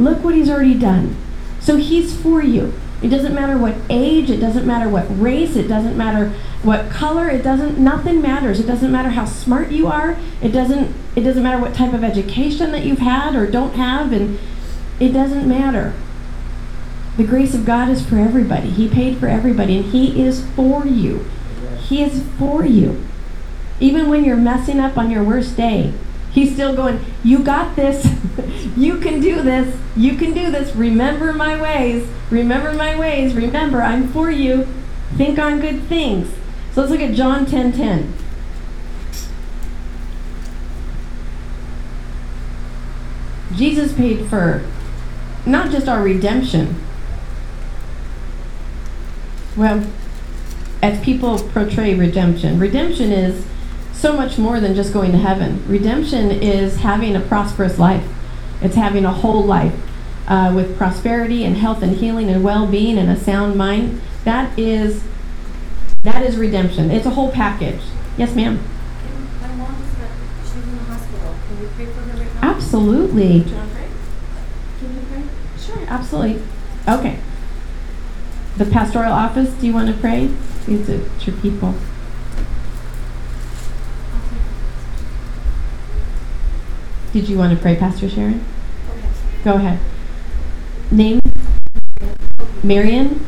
Look 0.00 0.24
what 0.24 0.34
he's 0.34 0.48
already 0.48 0.78
done. 0.78 1.14
So 1.60 1.76
he's 1.76 2.18
for 2.18 2.42
you. 2.42 2.72
It 3.02 3.08
doesn't 3.08 3.34
matter 3.34 3.56
what 3.58 3.76
age, 3.88 4.30
it 4.30 4.38
doesn't 4.38 4.66
matter 4.66 4.88
what 4.88 5.06
race, 5.08 5.56
it 5.56 5.68
doesn't 5.68 5.96
matter 5.96 6.30
what 6.62 6.90
color, 6.90 7.28
it 7.28 7.42
doesn't 7.42 7.78
nothing 7.78 8.20
matters. 8.20 8.60
It 8.60 8.66
doesn't 8.66 8.90
matter 8.90 9.10
how 9.10 9.26
smart 9.26 9.70
you 9.70 9.86
are. 9.86 10.18
It 10.42 10.50
doesn't 10.50 10.94
it 11.16 11.20
doesn't 11.20 11.42
matter 11.42 11.60
what 11.60 11.74
type 11.74 11.92
of 11.92 12.02
education 12.02 12.72
that 12.72 12.84
you've 12.84 12.98
had 12.98 13.34
or 13.34 13.46
don't 13.46 13.74
have 13.74 14.12
and 14.12 14.38
it 14.98 15.12
doesn't 15.12 15.46
matter. 15.46 15.94
The 17.16 17.24
grace 17.24 17.54
of 17.54 17.66
God 17.66 17.90
is 17.90 18.04
for 18.04 18.18
everybody. 18.18 18.70
He 18.70 18.88
paid 18.88 19.18
for 19.18 19.26
everybody 19.26 19.76
and 19.76 19.86
he 19.86 20.22
is 20.22 20.46
for 20.54 20.86
you. 20.86 21.26
He 21.78 22.02
is 22.02 22.22
for 22.38 22.64
you. 22.64 23.02
Even 23.80 24.08
when 24.08 24.24
you're 24.24 24.36
messing 24.36 24.78
up 24.78 24.96
on 24.96 25.10
your 25.10 25.24
worst 25.24 25.56
day, 25.56 25.92
he's 26.32 26.52
still 26.52 26.74
going, 26.74 27.04
You 27.24 27.40
got 27.40 27.76
this. 27.76 28.06
you 28.76 28.98
can 28.98 29.20
do 29.20 29.42
this. 29.42 29.76
You 29.96 30.16
can 30.16 30.32
do 30.32 30.50
this. 30.50 30.74
Remember 30.74 31.32
my 31.32 31.60
ways. 31.60 32.08
Remember 32.30 32.72
my 32.72 32.98
ways. 32.98 33.34
Remember, 33.34 33.82
I'm 33.82 34.08
for 34.08 34.30
you. 34.30 34.66
Think 35.16 35.38
on 35.38 35.60
good 35.60 35.82
things. 35.84 36.28
So 36.72 36.82
let's 36.82 36.92
look 36.92 37.00
at 37.00 37.14
John 37.14 37.46
10 37.46 37.72
10. 37.72 38.14
Jesus 43.56 43.92
paid 43.92 44.26
for 44.26 44.64
not 45.44 45.70
just 45.70 45.88
our 45.88 46.02
redemption. 46.02 46.76
Well, 49.56 49.84
as 50.82 51.02
people 51.04 51.38
portray 51.38 51.94
redemption, 51.94 52.58
redemption 52.58 53.10
is 53.12 53.44
so 54.00 54.16
much 54.16 54.38
more 54.38 54.60
than 54.60 54.74
just 54.74 54.92
going 54.94 55.12
to 55.12 55.18
heaven. 55.18 55.62
Redemption 55.68 56.30
is 56.30 56.76
having 56.76 57.14
a 57.14 57.20
prosperous 57.20 57.78
life, 57.78 58.06
it's 58.62 58.74
having 58.74 59.04
a 59.04 59.12
whole 59.12 59.44
life 59.44 59.74
uh, 60.26 60.52
with 60.54 60.76
prosperity 60.78 61.44
and 61.44 61.56
health 61.56 61.82
and 61.82 61.96
healing 61.96 62.30
and 62.30 62.42
well-being 62.42 62.96
and 62.96 63.10
a 63.10 63.16
sound 63.16 63.56
mind. 63.56 64.00
That 64.24 64.58
is 64.58 65.02
that 66.02 66.22
is 66.22 66.38
redemption. 66.38 66.90
It's 66.90 67.04
a 67.04 67.10
whole 67.10 67.30
package. 67.30 67.82
Yes, 68.16 68.34
ma'am. 68.34 68.58
My 69.42 69.48
mom 69.48 69.82
is 69.82 69.90
got, 69.96 70.08
she's 70.44 70.54
in 70.62 70.76
the 70.76 70.84
hospital. 70.84 71.34
Can 71.46 71.60
we 71.60 71.66
pray 71.68 71.86
for 71.86 72.00
her 72.00 72.24
right 72.24 72.34
now? 72.36 72.50
Absolutely. 72.50 73.40
Do 73.40 73.50
you 73.50 73.56
want 73.56 73.68
to 73.68 73.76
pray? 73.76 73.88
Can 74.80 74.94
you 74.94 75.02
pray? 75.10 75.22
Sure, 75.62 75.84
absolutely. 75.88 76.42
Okay. 76.88 77.18
The 78.56 78.64
pastoral 78.64 79.12
office, 79.12 79.50
do 79.52 79.66
you 79.66 79.74
want 79.74 79.94
to 79.94 80.00
pray? 80.00 80.30
It's, 80.66 80.88
it's 80.88 81.26
your 81.26 81.36
people. 81.36 81.74
Did 87.12 87.28
you 87.28 87.38
want 87.38 87.52
to 87.52 87.60
pray, 87.60 87.74
Pastor 87.74 88.08
Sharon? 88.08 88.44
Go 89.42 89.54
ahead. 89.54 89.80
Name? 90.92 91.18
Marion? 92.62 93.26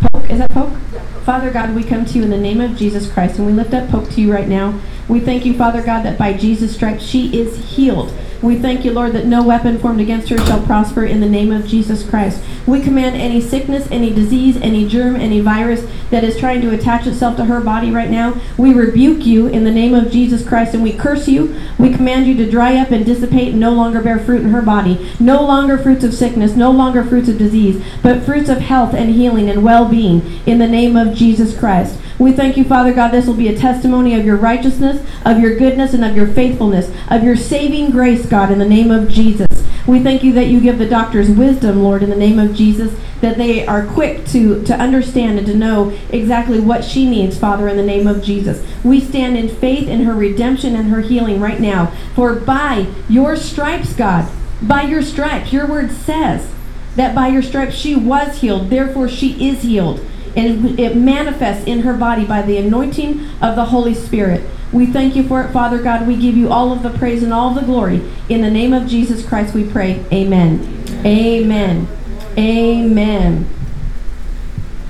Poke? 0.00 0.28
Is 0.30 0.38
that 0.38 0.50
Poke? 0.50 0.76
Father 1.24 1.50
God, 1.50 1.74
we 1.74 1.82
come 1.82 2.04
to 2.04 2.18
you 2.18 2.24
in 2.24 2.30
the 2.30 2.36
name 2.36 2.60
of 2.60 2.76
Jesus 2.76 3.10
Christ 3.10 3.38
and 3.38 3.46
we 3.46 3.52
lift 3.54 3.72
up 3.72 3.88
Poke 3.88 4.10
to 4.10 4.20
you 4.20 4.30
right 4.30 4.46
now. 4.46 4.78
We 5.08 5.20
thank 5.20 5.46
you, 5.46 5.56
Father 5.56 5.82
God, 5.82 6.02
that 6.02 6.18
by 6.18 6.34
Jesus' 6.34 6.74
stripes 6.74 7.02
she 7.02 7.34
is 7.38 7.76
healed. 7.76 8.12
We 8.42 8.58
thank 8.58 8.84
you, 8.84 8.92
Lord, 8.92 9.12
that 9.12 9.26
no 9.26 9.42
weapon 9.42 9.78
formed 9.78 10.00
against 10.00 10.28
her 10.28 10.38
shall 10.38 10.62
prosper 10.64 11.04
in 11.04 11.20
the 11.20 11.28
name 11.28 11.50
of 11.50 11.66
Jesus 11.66 12.08
Christ. 12.08 12.42
We 12.66 12.82
command 12.82 13.16
any 13.16 13.40
sickness, 13.40 13.88
any 13.90 14.12
disease, 14.12 14.56
any 14.58 14.86
germ, 14.86 15.16
any 15.16 15.40
virus 15.40 15.86
that 16.10 16.24
is 16.24 16.38
trying 16.38 16.60
to 16.62 16.74
attach 16.74 17.06
itself 17.06 17.36
to 17.36 17.46
her 17.46 17.60
body 17.60 17.90
right 17.90 18.10
now. 18.10 18.40
We 18.58 18.74
rebuke 18.74 19.24
you 19.24 19.46
in 19.46 19.64
the 19.64 19.70
name 19.70 19.94
of 19.94 20.10
Jesus 20.10 20.46
Christ 20.46 20.74
and 20.74 20.82
we 20.82 20.92
curse 20.92 21.28
you. 21.28 21.58
We 21.78 21.94
command 21.94 22.26
you 22.26 22.36
to 22.36 22.50
dry 22.50 22.76
up 22.76 22.90
and 22.90 23.06
dissipate 23.06 23.50
and 23.50 23.60
no 23.60 23.72
longer 23.72 24.02
bear 24.02 24.18
fruit 24.18 24.42
in 24.42 24.50
her 24.50 24.62
body. 24.62 25.10
No 25.18 25.42
longer 25.42 25.78
fruits 25.78 26.04
of 26.04 26.14
sickness, 26.14 26.56
no 26.56 26.70
longer 26.70 27.04
fruits 27.04 27.28
of 27.28 27.38
disease, 27.38 27.82
but 28.02 28.22
fruits 28.22 28.48
of 28.48 28.58
health 28.58 28.94
and 28.94 29.10
healing 29.10 29.48
and 29.48 29.64
well 29.64 29.88
being 29.88 30.40
in 30.44 30.58
the 30.58 30.68
name 30.68 30.96
of 30.96 31.14
Jesus 31.14 31.58
Christ. 31.58 31.98
We 32.18 32.32
thank 32.32 32.56
you, 32.56 32.64
Father 32.64 32.94
God, 32.94 33.08
this 33.08 33.26
will 33.26 33.34
be 33.34 33.48
a 33.48 33.58
testimony 33.58 34.18
of 34.18 34.24
your 34.24 34.36
righteousness, 34.36 35.06
of 35.26 35.38
your 35.38 35.54
goodness, 35.56 35.92
and 35.92 36.02
of 36.02 36.16
your 36.16 36.26
faithfulness, 36.26 36.90
of 37.10 37.22
your 37.22 37.36
saving 37.36 37.90
grace, 37.90 38.25
God, 38.26 38.50
in 38.50 38.58
the 38.58 38.68
name 38.68 38.90
of 38.90 39.08
Jesus. 39.08 39.46
We 39.86 40.02
thank 40.02 40.24
you 40.24 40.32
that 40.32 40.48
you 40.48 40.60
give 40.60 40.78
the 40.78 40.88
doctors 40.88 41.30
wisdom, 41.30 41.82
Lord, 41.82 42.02
in 42.02 42.10
the 42.10 42.16
name 42.16 42.40
of 42.40 42.54
Jesus, 42.54 42.98
that 43.20 43.36
they 43.36 43.64
are 43.66 43.86
quick 43.86 44.26
to, 44.26 44.64
to 44.64 44.74
understand 44.74 45.38
and 45.38 45.46
to 45.46 45.54
know 45.54 45.96
exactly 46.10 46.58
what 46.58 46.84
she 46.84 47.08
needs, 47.08 47.38
Father, 47.38 47.68
in 47.68 47.76
the 47.76 47.84
name 47.84 48.08
of 48.08 48.22
Jesus. 48.22 48.66
We 48.82 49.00
stand 49.00 49.36
in 49.36 49.48
faith 49.48 49.88
in 49.88 50.04
her 50.04 50.14
redemption 50.14 50.74
and 50.74 50.90
her 50.90 51.02
healing 51.02 51.40
right 51.40 51.60
now. 51.60 51.92
For 52.16 52.34
by 52.34 52.88
your 53.08 53.36
stripes, 53.36 53.94
God, 53.94 54.28
by 54.60 54.82
your 54.82 55.02
stripes, 55.02 55.52
your 55.52 55.66
word 55.66 55.92
says 55.92 56.52
that 56.96 57.14
by 57.14 57.28
your 57.28 57.42
stripes 57.42 57.76
she 57.76 57.94
was 57.94 58.40
healed, 58.40 58.70
therefore 58.70 59.08
she 59.08 59.48
is 59.48 59.62
healed. 59.62 60.04
And 60.34 60.78
it 60.78 60.96
manifests 60.96 61.66
in 61.66 61.80
her 61.80 61.94
body 61.94 62.24
by 62.26 62.42
the 62.42 62.58
anointing 62.58 63.26
of 63.40 63.54
the 63.54 63.66
Holy 63.66 63.94
Spirit. 63.94 64.44
We 64.72 64.86
thank 64.86 65.14
you 65.14 65.26
for 65.26 65.42
it, 65.42 65.52
Father 65.52 65.80
God. 65.80 66.06
We 66.06 66.16
give 66.16 66.36
you 66.36 66.50
all 66.50 66.72
of 66.72 66.82
the 66.82 66.90
praise 66.90 67.22
and 67.22 67.32
all 67.32 67.50
of 67.50 67.54
the 67.54 67.62
glory. 67.62 68.02
In 68.28 68.40
the 68.40 68.50
name 68.50 68.72
of 68.72 68.86
Jesus 68.86 69.26
Christ, 69.26 69.54
we 69.54 69.64
pray. 69.64 70.04
Amen. 70.12 70.84
Amen. 71.04 71.88
Amen. 72.36 73.48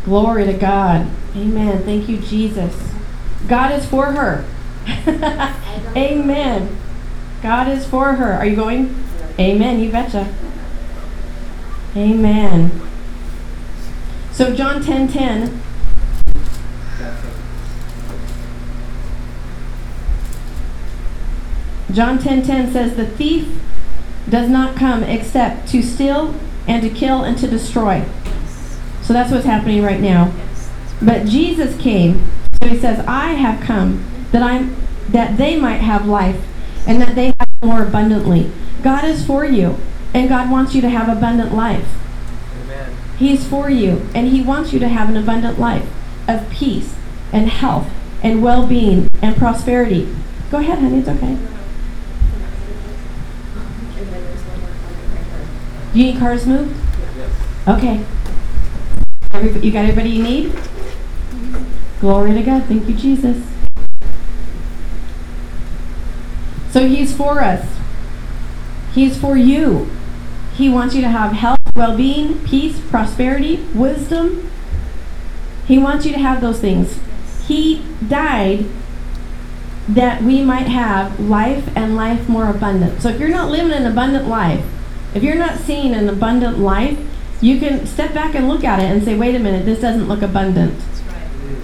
Glory 0.05 0.47
to 0.47 0.55
God. 0.55 1.09
Amen. 1.37 1.83
Thank 1.83 2.09
you, 2.09 2.19
Jesus. 2.19 2.93
God 3.49 3.73
is 3.73 3.87
for 3.87 4.13
her. 4.13 4.45
Amen. 5.97 6.77
God 7.43 7.69
is 7.69 7.87
for 7.87 8.15
her. 8.15 8.33
Are 8.33 8.47
you 8.47 8.57
going? 8.57 9.05
Amen. 9.39 9.81
You 9.81 9.91
betcha. 9.91 10.33
Amen. 11.95 12.81
So 14.33 14.55
John 14.55 14.83
10 14.83 15.09
10. 15.09 15.63
John 21.97 22.19
10 22.19 22.43
10 22.43 22.73
says, 22.75 22.95
The 22.95 23.07
thief 23.07 23.49
does 24.29 24.51
not 24.51 24.77
come 24.77 25.03
except 25.03 25.67
to 25.69 25.83
steal 25.83 26.35
and 26.69 26.83
to 26.83 26.91
kill 26.91 27.25
and 27.25 27.39
to 27.39 27.47
destroy. 27.47 28.05
So 29.01 29.15
that's 29.15 29.33
what's 29.33 29.47
happening 29.47 29.83
right 29.83 30.01
now. 30.01 30.31
But 31.01 31.25
Jesus 31.25 31.75
came, 31.81 32.29
so 32.61 32.69
he 32.69 32.79
says, 32.79 33.03
I 33.09 33.29
have 33.33 33.63
come 33.63 34.05
that 34.33 34.43
I'm 34.43 34.77
that 35.09 35.39
they 35.39 35.59
might 35.59 35.79
have 35.79 36.05
life 36.05 36.45
and 36.87 37.01
that 37.01 37.15
they 37.15 37.29
have 37.29 37.49
more 37.63 37.85
abundantly. 37.85 38.51
God 38.83 39.05
is 39.05 39.25
for 39.25 39.47
you, 39.47 39.79
and 40.13 40.29
God 40.29 40.51
wants 40.51 40.75
you 40.75 40.83
to 40.83 40.91
have 40.91 41.09
abundant 41.09 41.55
life. 41.55 41.89
Amen. 42.65 42.95
He's 43.17 43.49
for 43.49 43.71
you, 43.71 44.07
and 44.15 44.29
He 44.29 44.43
wants 44.43 44.75
you 44.75 44.79
to 44.81 44.89
have 44.89 45.09
an 45.09 45.17
abundant 45.17 45.59
life 45.59 45.89
of 46.29 46.51
peace 46.51 46.95
and 47.33 47.49
health 47.49 47.89
and 48.23 48.43
well 48.43 48.67
being 48.67 49.09
and 49.23 49.35
prosperity. 49.35 50.15
Go 50.51 50.59
ahead, 50.59 50.81
honey, 50.81 50.99
it's 50.99 51.09
okay. 51.09 51.39
And 53.97 54.07
then 54.09 54.23
there's 54.25 54.43
one 54.43 54.61
more 54.61 54.71
comment 54.71 55.09
right 55.15 55.25
there. 55.33 55.47
Do 55.81 55.86
you 55.97 56.13
need 56.13 56.19
cars 56.19 56.47
moved? 56.47 56.77
Yes. 57.17 57.31
Okay. 57.69 58.05
Every, 59.33 59.61
you 59.61 59.73
got 59.73 59.85
everybody 59.85 60.11
you 60.11 60.23
need? 60.23 60.53
Glory 62.01 62.35
to 62.35 62.43
God. 62.43 62.65
Thank 62.65 62.87
you, 62.89 62.95
Jesus. 62.95 63.43
So 66.71 66.87
He's 66.87 67.17
for 67.17 67.41
us. 67.41 67.67
He's 68.95 69.19
for 69.19 69.37
you. 69.37 69.91
He 70.55 70.69
wants 70.69 70.95
you 70.95 71.01
to 71.01 71.09
have 71.09 71.33
health, 71.33 71.59
well 71.75 71.97
being, 71.97 72.45
peace, 72.45 72.81
prosperity, 72.91 73.57
wisdom. 73.75 74.51
He 75.67 75.79
wants 75.79 76.07
you 76.07 76.13
to 76.13 76.19
have 76.19 76.41
those 76.41 76.61
things. 76.61 77.01
He 77.47 77.83
died 78.07 78.67
that 79.89 80.23
we 80.23 80.43
might 80.43 80.67
have 80.67 81.19
life 81.21 81.69
and 81.77 81.97
life 81.97 82.29
more 82.29 82.51
abundant. 82.51 83.01
So 83.01 83.09
if 83.09 83.21
you're 83.21 83.29
not 83.29 83.51
living 83.51 83.73
an 83.73 83.87
abundant 83.87 84.29
life, 84.29 84.65
if 85.17 85.23
you're 85.23 85.35
not 85.35 85.59
seeing 85.59 85.95
an 85.95 86.09
abundant 86.09 86.59
life, 86.59 86.99
you 87.41 87.59
can 87.59 87.87
step 87.87 88.13
back 88.13 88.35
and 88.35 88.49
look 88.49 88.65
at 88.65 88.79
it 88.79 88.85
and 88.85 89.03
say, 89.03 89.17
wait 89.17 89.35
a 89.35 89.39
minute, 89.39 89.65
this 89.65 89.81
doesn't 89.81 90.09
look 90.09 90.21
abundant. 90.21 90.79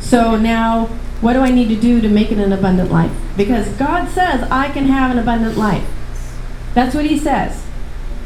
So 0.01 0.37
now, 0.37 0.87
what 1.21 1.35
do 1.35 1.41
I 1.41 1.51
need 1.51 1.69
to 1.69 1.77
do 1.77 2.01
to 2.01 2.09
make 2.09 2.33
it 2.33 2.39
an 2.39 2.53
abundant 2.53 2.91
life? 2.91 3.13
Because 3.37 3.69
God 3.77 4.09
says 4.09 4.43
I 4.51 4.71
can 4.71 4.87
have 4.87 5.11
an 5.11 5.19
abundant 5.19 5.57
life. 5.59 5.87
That's 6.75 6.95
what 6.95 7.05
He 7.05 7.19
says. 7.19 7.65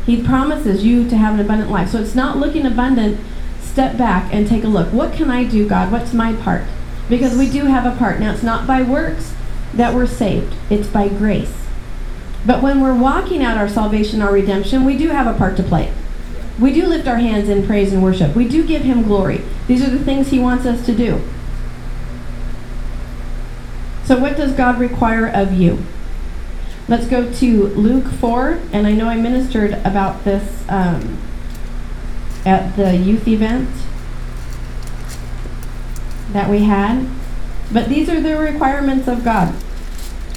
He 0.04 0.23
promises 0.23 0.85
you 0.85 1.09
to 1.09 1.16
have 1.16 1.35
an 1.35 1.40
abundant 1.40 1.71
life. 1.71 1.90
So 1.90 2.00
it's 2.00 2.14
not 2.14 2.37
looking 2.37 2.64
abundant. 2.64 3.21
Step 3.61 3.99
back 3.99 4.33
and 4.33 4.47
take 4.47 4.62
a 4.64 4.68
look. 4.68 4.92
What 4.92 5.12
can 5.12 5.30
I 5.30 5.45
do, 5.45 5.68
God? 5.68 5.90
What's 5.90 6.14
my 6.14 6.35
part? 6.35 6.62
Because 7.09 7.37
we 7.37 7.50
do 7.50 7.66
have 7.66 7.85
a 7.85 7.97
part. 7.99 8.21
Now, 8.21 8.33
it's 8.33 8.42
not 8.42 8.66
by 8.66 8.83
works 8.83 9.35
that 9.75 9.92
we're 9.92 10.06
saved, 10.06 10.54
it's 10.71 10.88
by 10.88 11.09
grace. 11.09 11.65
But 12.47 12.62
when 12.62 12.81
we're 12.81 12.97
walking 12.97 13.43
out 13.43 13.59
our 13.59 13.69
salvation, 13.69 14.23
our 14.23 14.33
redemption, 14.33 14.85
we 14.85 14.97
do 14.97 15.09
have 15.09 15.26
a 15.26 15.37
part 15.37 15.57
to 15.57 15.65
play. 15.65 15.93
We 16.61 16.73
do 16.73 16.87
lift 16.87 17.09
our 17.09 17.17
hands 17.17 17.49
in 17.49 17.67
praise 17.67 17.93
and 17.93 18.03
worship. 18.03 18.37
We 18.37 18.47
do 18.49 18.65
give 18.65 18.83
Him 18.83 19.03
glory. 19.03 19.43
These 19.67 19.83
are 19.83 19.91
the 19.91 20.03
things 20.03 20.29
He 20.29 20.38
wants 20.38 20.65
us 20.65 20.87
to 20.87 20.95
do. 20.95 21.21
So, 24.05 24.19
what 24.19 24.37
does 24.37 24.53
God 24.53 24.79
require 24.79 25.26
of 25.26 25.53
you? 25.53 25.85
Let's 26.88 27.09
go 27.09 27.33
to 27.33 27.67
Luke 27.67 28.07
4, 28.07 28.61
and 28.73 28.87
I 28.87 28.93
know 28.93 29.09
I 29.09 29.17
ministered 29.17 29.73
about 29.85 30.25
this 30.25 30.65
um, 30.69 31.19
at 32.45 32.76
the 32.76 32.97
youth 32.97 33.26
event 33.26 33.69
that 36.33 36.49
we 36.49 36.61
had. 36.61 37.09
But 37.73 37.88
these 37.88 38.09
are 38.09 38.21
the 38.21 38.38
requirements 38.38 39.09
of 39.09 39.25
God. 39.25 39.53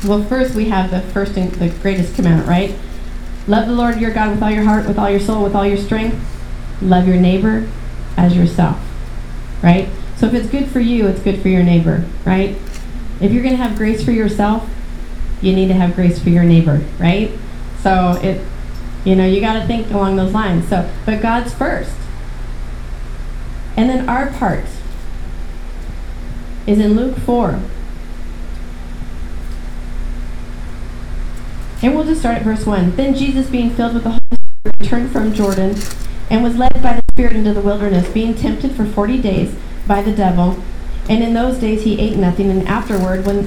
Well, 0.06 0.24
first 0.24 0.56
we 0.56 0.70
have 0.70 0.92
the 0.92 1.02
first 1.02 1.36
and 1.36 1.52
the 1.54 1.70
greatest 1.82 2.16
commandment, 2.16 2.48
right? 2.48 2.76
Love 3.48 3.68
the 3.68 3.74
Lord 3.74 4.00
your 4.00 4.12
God 4.12 4.32
with 4.32 4.42
all 4.42 4.52
your 4.52 4.64
heart, 4.64 4.88
with 4.88 4.98
all 4.98 5.10
your 5.10 5.20
soul, 5.20 5.44
with 5.44 5.56
all 5.56 5.66
your 5.66 5.78
strength. 5.78 6.18
Love 6.82 7.08
your 7.08 7.18
neighbor 7.18 7.68
as 8.16 8.36
yourself, 8.36 8.80
right? 9.62 9.90
So 10.16 10.28
if 10.28 10.34
it's 10.34 10.48
good 10.48 10.68
for 10.68 10.80
you, 10.80 11.08
it's 11.08 11.22
good 11.22 11.42
for 11.42 11.50
your 11.50 11.64
neighbor, 11.64 12.06
right? 12.26 12.56
If 13.20 13.34
you're 13.34 13.44
going 13.44 13.58
to 13.58 13.62
have 13.62 13.76
grace 13.76 14.04
for 14.04 14.12
yourself, 14.12 14.70
you 15.42 15.54
need 15.54 15.68
to 15.68 15.74
have 15.74 15.96
grace 15.96 16.22
for 16.22 16.30
your 16.30 16.44
neighbor, 16.44 16.82
right? 16.98 17.32
So 17.82 18.20
it, 18.24 18.46
you 19.04 19.16
know, 19.16 19.26
you 19.26 19.42
got 19.42 19.60
to 19.60 19.68
think 19.68 19.90
along 19.92 20.16
those 20.16 20.34
lines. 20.34 20.70
So, 20.70 20.90
but 21.06 21.22
God's 21.22 21.54
first, 21.54 21.96
and 23.76 23.90
then 23.90 24.08
our 24.08 24.28
part 24.32 24.66
is 26.68 26.80
in 26.80 26.96
Luke 26.96 27.18
four. 27.18 27.60
And 31.82 31.96
we'll 31.96 32.04
just 32.04 32.20
start 32.20 32.38
at 32.38 32.44
verse 32.44 32.66
1. 32.66 32.98
Then 32.98 33.16
Jesus, 33.16 33.50
being 33.50 33.70
filled 33.70 33.94
with 33.94 34.04
the 34.04 34.10
Holy 34.10 34.20
Spirit, 34.32 34.76
returned 34.82 35.12
from 35.12 35.34
Jordan 35.34 35.76
and 36.30 36.44
was 36.44 36.58
led 36.58 36.74
by 36.84 36.94
the 36.94 37.04
Spirit 37.14 37.38
into 37.38 37.54
the 37.54 37.62
wilderness, 37.62 38.10
being 38.10 38.36
tempted 38.36 38.74
for 38.74 38.86
40 38.86 39.22
days 39.22 39.56
by 39.88 40.02
the 40.02 40.12
devil. 40.12 40.62
And 41.08 41.24
in 41.24 41.34
those 41.34 41.58
days 41.58 41.84
he 41.84 42.00
ate 42.00 42.18
nothing, 42.18 42.52
and 42.52 42.68
afterward, 42.68 43.26
when, 43.26 43.46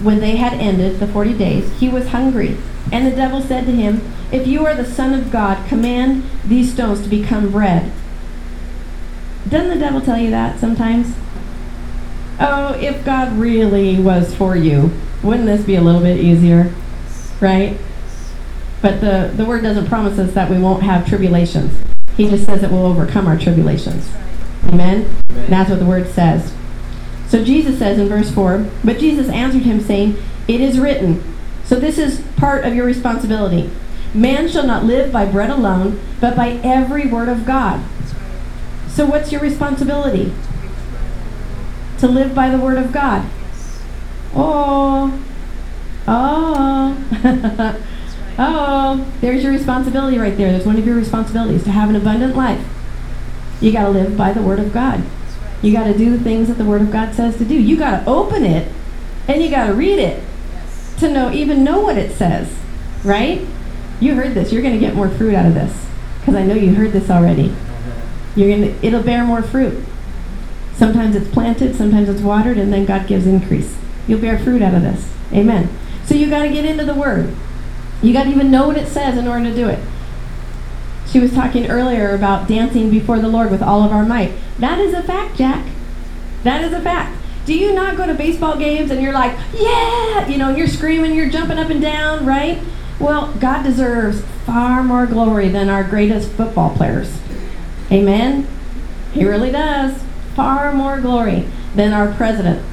when 0.00 0.20
they 0.20 0.36
had 0.36 0.54
ended 0.54 1.00
the 1.00 1.08
40 1.08 1.34
days, 1.34 1.70
he 1.80 1.88
was 1.88 2.08
hungry. 2.08 2.56
And 2.92 3.06
the 3.06 3.14
devil 3.14 3.42
said 3.42 3.66
to 3.66 3.72
him, 3.72 4.00
If 4.32 4.46
you 4.46 4.64
are 4.64 4.74
the 4.74 4.84
Son 4.84 5.12
of 5.12 5.30
God, 5.30 5.68
command 5.68 6.22
these 6.44 6.72
stones 6.72 7.02
to 7.02 7.08
become 7.08 7.50
bread. 7.50 7.92
Doesn't 9.48 9.68
the 9.68 9.78
devil 9.78 10.00
tell 10.00 10.18
you 10.18 10.30
that 10.30 10.58
sometimes? 10.60 11.14
Oh, 12.40 12.74
if 12.80 13.04
God 13.04 13.32
really 13.36 13.98
was 13.98 14.34
for 14.34 14.56
you, 14.56 14.92
wouldn't 15.22 15.46
this 15.46 15.64
be 15.64 15.74
a 15.74 15.82
little 15.82 16.00
bit 16.00 16.18
easier? 16.18 16.72
Right? 17.40 17.78
But 18.80 19.00
the, 19.00 19.32
the 19.34 19.44
word 19.44 19.62
doesn't 19.62 19.86
promise 19.86 20.18
us 20.18 20.32
that 20.34 20.50
we 20.50 20.58
won't 20.58 20.82
have 20.82 21.06
tribulations. 21.06 21.76
He 22.16 22.28
just 22.28 22.44
says 22.46 22.60
that 22.60 22.70
we'll 22.70 22.86
overcome 22.86 23.26
our 23.26 23.38
tribulations. 23.38 24.10
Amen? 24.66 25.20
Amen. 25.30 25.50
That's 25.50 25.70
what 25.70 25.78
the 25.78 25.86
word 25.86 26.08
says. 26.08 26.52
So 27.28 27.44
Jesus 27.44 27.78
says 27.78 27.98
in 27.98 28.08
verse 28.08 28.30
4 28.30 28.66
But 28.84 28.98
Jesus 28.98 29.28
answered 29.28 29.62
him, 29.62 29.80
saying, 29.80 30.16
It 30.46 30.60
is 30.60 30.78
written. 30.78 31.22
So 31.64 31.76
this 31.78 31.98
is 31.98 32.22
part 32.36 32.64
of 32.64 32.74
your 32.74 32.86
responsibility. 32.86 33.70
Man 34.14 34.48
shall 34.48 34.66
not 34.66 34.84
live 34.84 35.12
by 35.12 35.26
bread 35.26 35.50
alone, 35.50 36.00
but 36.20 36.34
by 36.34 36.60
every 36.64 37.06
word 37.06 37.28
of 37.28 37.44
God. 37.44 37.84
So 38.88 39.04
what's 39.04 39.30
your 39.30 39.40
responsibility? 39.40 40.32
To 41.98 42.08
live 42.08 42.34
by 42.34 42.48
the 42.48 42.58
word 42.58 42.78
of 42.78 42.90
God. 42.90 43.28
Oh, 44.34 45.22
oh, 46.08 47.80
oh, 48.38 49.12
there's 49.20 49.42
your 49.42 49.52
responsibility 49.52 50.18
right 50.18 50.36
there. 50.36 50.50
There's 50.50 50.66
one 50.66 50.76
of 50.76 50.86
your 50.86 50.96
responsibilities 50.96 51.64
to 51.64 51.70
have 51.70 51.90
an 51.90 51.96
abundant 51.96 52.36
life. 52.36 52.66
You 53.60 53.72
got 53.72 53.84
to 53.84 53.90
live 53.90 54.16
by 54.16 54.32
the 54.32 54.42
Word 54.42 54.58
of 54.58 54.72
God. 54.72 55.04
You 55.62 55.72
got 55.72 55.84
to 55.84 55.96
do 55.96 56.16
the 56.16 56.22
things 56.22 56.48
that 56.48 56.54
the 56.54 56.64
Word 56.64 56.82
of 56.82 56.90
God 56.90 57.14
says 57.14 57.36
to 57.38 57.44
do. 57.44 57.54
You 57.54 57.76
got 57.76 58.00
to 58.00 58.10
open 58.10 58.44
it 58.44 58.72
and 59.26 59.42
you 59.42 59.50
got 59.50 59.66
to 59.66 59.74
read 59.74 59.98
it 59.98 60.22
to 60.98 61.10
know, 61.10 61.30
even 61.32 61.64
know 61.64 61.80
what 61.80 61.98
it 61.98 62.16
says, 62.16 62.52
right? 63.04 63.46
You 64.00 64.14
heard 64.14 64.34
this. 64.34 64.52
You're 64.52 64.62
going 64.62 64.74
to 64.74 64.80
get 64.80 64.94
more 64.94 65.08
fruit 65.08 65.34
out 65.34 65.46
of 65.46 65.54
this 65.54 65.86
because 66.20 66.34
I 66.34 66.44
know 66.44 66.54
you 66.54 66.74
heard 66.74 66.92
this 66.92 67.10
already. 67.10 67.54
You're 68.36 68.50
gonna, 68.50 68.78
it'll 68.82 69.02
bear 69.02 69.24
more 69.24 69.42
fruit. 69.42 69.84
Sometimes 70.74 71.16
it's 71.16 71.28
planted, 71.28 71.74
sometimes 71.74 72.08
it's 72.08 72.20
watered, 72.20 72.56
and 72.56 72.72
then 72.72 72.84
God 72.84 73.08
gives 73.08 73.26
increase. 73.26 73.76
You'll 74.06 74.20
bear 74.20 74.38
fruit 74.38 74.62
out 74.62 74.74
of 74.74 74.82
this. 74.82 75.12
Amen. 75.32 75.68
So 76.08 76.14
you 76.14 76.30
got 76.30 76.42
to 76.42 76.48
get 76.48 76.64
into 76.64 76.86
the 76.86 76.94
Word. 76.94 77.34
You 78.00 78.14
got 78.14 78.24
to 78.24 78.30
even 78.30 78.50
know 78.50 78.66
what 78.66 78.78
it 78.78 78.88
says 78.88 79.18
in 79.18 79.28
order 79.28 79.44
to 79.44 79.54
do 79.54 79.68
it. 79.68 79.78
She 81.06 81.20
was 81.20 81.34
talking 81.34 81.70
earlier 81.70 82.14
about 82.14 82.48
dancing 82.48 82.88
before 82.88 83.18
the 83.18 83.28
Lord 83.28 83.50
with 83.50 83.62
all 83.62 83.82
of 83.82 83.92
our 83.92 84.06
might. 84.06 84.32
That 84.58 84.78
is 84.78 84.94
a 84.94 85.02
fact, 85.02 85.36
Jack. 85.36 85.66
That 86.44 86.64
is 86.64 86.72
a 86.72 86.80
fact. 86.80 87.14
Do 87.44 87.54
you 87.54 87.74
not 87.74 87.98
go 87.98 88.06
to 88.06 88.14
baseball 88.14 88.56
games 88.56 88.90
and 88.90 89.02
you're 89.02 89.12
like, 89.12 89.36
yeah, 89.54 90.26
you 90.26 90.38
know, 90.38 90.48
you're 90.48 90.66
screaming, 90.66 91.14
you're 91.14 91.28
jumping 91.28 91.58
up 91.58 91.68
and 91.68 91.80
down, 91.80 92.24
right? 92.24 92.62
Well, 92.98 93.34
God 93.34 93.64
deserves 93.64 94.22
far 94.46 94.82
more 94.82 95.06
glory 95.06 95.48
than 95.48 95.68
our 95.68 95.84
greatest 95.84 96.30
football 96.32 96.74
players. 96.74 97.20
Amen? 97.92 98.48
He 99.12 99.26
really 99.26 99.50
does. 99.50 100.02
Far 100.34 100.72
more 100.72 101.00
glory 101.00 101.48
than 101.74 101.92
our 101.92 102.12
president. 102.14 102.64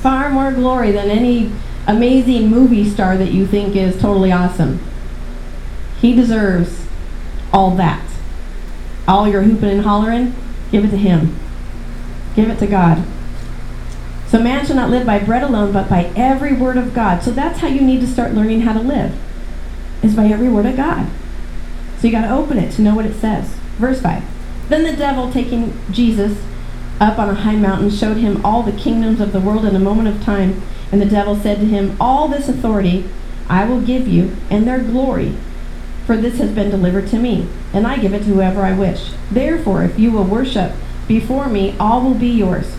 Far 0.00 0.30
more 0.30 0.52
glory 0.52 0.92
than 0.92 1.10
any 1.10 1.52
amazing 1.88 2.48
movie 2.48 2.88
star 2.88 3.16
that 3.16 3.32
you 3.32 3.46
think 3.46 3.74
is 3.74 4.00
totally 4.00 4.30
awesome. 4.30 4.78
He 6.00 6.14
deserves 6.14 6.86
all 7.52 7.72
that. 7.72 8.04
All 9.08 9.26
your 9.26 9.42
hooping 9.42 9.70
and 9.70 9.80
hollering, 9.80 10.34
give 10.70 10.84
it 10.84 10.90
to 10.90 10.98
him. 10.98 11.36
Give 12.36 12.50
it 12.50 12.58
to 12.58 12.66
God. 12.66 13.04
So 14.28 14.38
man 14.38 14.66
shall 14.66 14.76
not 14.76 14.90
live 14.90 15.06
by 15.06 15.18
bread 15.18 15.42
alone, 15.42 15.72
but 15.72 15.88
by 15.88 16.12
every 16.14 16.52
word 16.52 16.76
of 16.76 16.94
God. 16.94 17.22
So 17.22 17.30
that's 17.30 17.60
how 17.60 17.68
you 17.68 17.80
need 17.80 18.00
to 18.02 18.06
start 18.06 18.34
learning 18.34 18.60
how 18.60 18.74
to 18.74 18.80
live. 18.80 19.18
Is 20.02 20.14
by 20.14 20.26
every 20.26 20.50
word 20.50 20.66
of 20.66 20.76
God. 20.76 21.08
So 21.98 22.06
you 22.06 22.12
got 22.12 22.22
to 22.22 22.30
open 22.30 22.58
it 22.58 22.70
to 22.72 22.82
know 22.82 22.94
what 22.94 23.06
it 23.06 23.18
says. 23.18 23.48
Verse 23.78 24.00
5. 24.00 24.22
Then 24.68 24.84
the 24.84 24.94
devil, 24.94 25.32
taking 25.32 25.76
Jesus 25.90 26.38
up 27.00 27.18
on 27.18 27.30
a 27.30 27.34
high 27.34 27.56
mountain, 27.56 27.90
showed 27.90 28.18
him 28.18 28.44
all 28.44 28.62
the 28.62 28.78
kingdoms 28.78 29.20
of 29.20 29.32
the 29.32 29.40
world 29.40 29.64
in 29.64 29.74
a 29.74 29.80
moment 29.80 30.08
of 30.08 30.22
time. 30.22 30.60
And 30.90 31.00
the 31.00 31.06
devil 31.06 31.36
said 31.36 31.58
to 31.58 31.66
him, 31.66 31.96
All 32.00 32.28
this 32.28 32.48
authority 32.48 33.08
I 33.48 33.64
will 33.64 33.80
give 33.80 34.06
you, 34.06 34.36
and 34.50 34.66
their 34.66 34.78
glory, 34.78 35.34
for 36.06 36.16
this 36.16 36.38
has 36.38 36.50
been 36.50 36.70
delivered 36.70 37.08
to 37.08 37.18
me, 37.18 37.48
and 37.72 37.86
I 37.86 37.98
give 37.98 38.14
it 38.14 38.20
to 38.20 38.24
whoever 38.24 38.62
I 38.62 38.72
wish. 38.72 39.10
Therefore, 39.30 39.84
if 39.84 39.98
you 39.98 40.10
will 40.10 40.24
worship 40.24 40.72
before 41.06 41.48
me, 41.48 41.76
all 41.78 42.02
will 42.02 42.14
be 42.14 42.28
yours. 42.28 42.76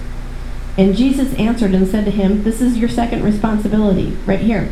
And 0.78 0.96
Jesus 0.96 1.34
answered 1.36 1.74
and 1.74 1.88
said 1.88 2.06
to 2.06 2.12
him, 2.12 2.44
This 2.44 2.62
is 2.62 2.78
your 2.78 2.90
second 2.90 3.24
responsibility, 3.24 4.18
right 4.26 4.40
here. 4.40 4.72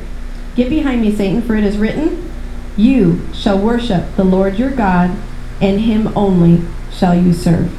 Get 0.56 0.70
behind 0.70 1.02
me, 1.02 1.14
Satan, 1.14 1.42
for 1.42 1.56
it 1.56 1.64
is 1.64 1.78
written, 1.78 2.32
You 2.76 3.22
shall 3.34 3.60
worship 3.60 4.16
the 4.16 4.24
Lord 4.24 4.58
your 4.58 4.72
God, 4.72 5.18
and 5.62 5.82
him 5.82 6.12
only 6.16 6.64
shall 6.92 7.16
you 7.16 7.34
serve. 7.34 7.76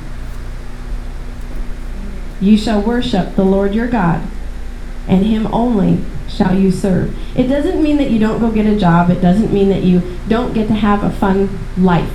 You 2.41 2.57
shall 2.57 2.83
worship 2.83 3.35
the 3.35 3.45
Lord 3.45 3.75
your 3.75 3.89
God, 3.89 4.23
and 5.09 5.25
him 5.27 5.47
only 5.53 5.99
shall 6.29 6.57
you 6.57 6.71
serve. 6.71 7.17
It 7.37 7.49
doesn't 7.49 7.83
mean 7.83 7.97
that 7.97 8.11
you 8.11 8.19
don't 8.19 8.39
go 8.39 8.51
get 8.51 8.67
a 8.67 8.79
job. 8.79 9.11
It 9.11 9.21
doesn't 9.21 9.53
mean 9.53 9.69
that 9.71 9.83
you 9.83 10.03
don't 10.29 10.53
get 10.53 10.69
to 10.69 10.75
have 10.75 11.03
a 11.03 11.11
fun 11.11 11.59
life. 11.77 12.13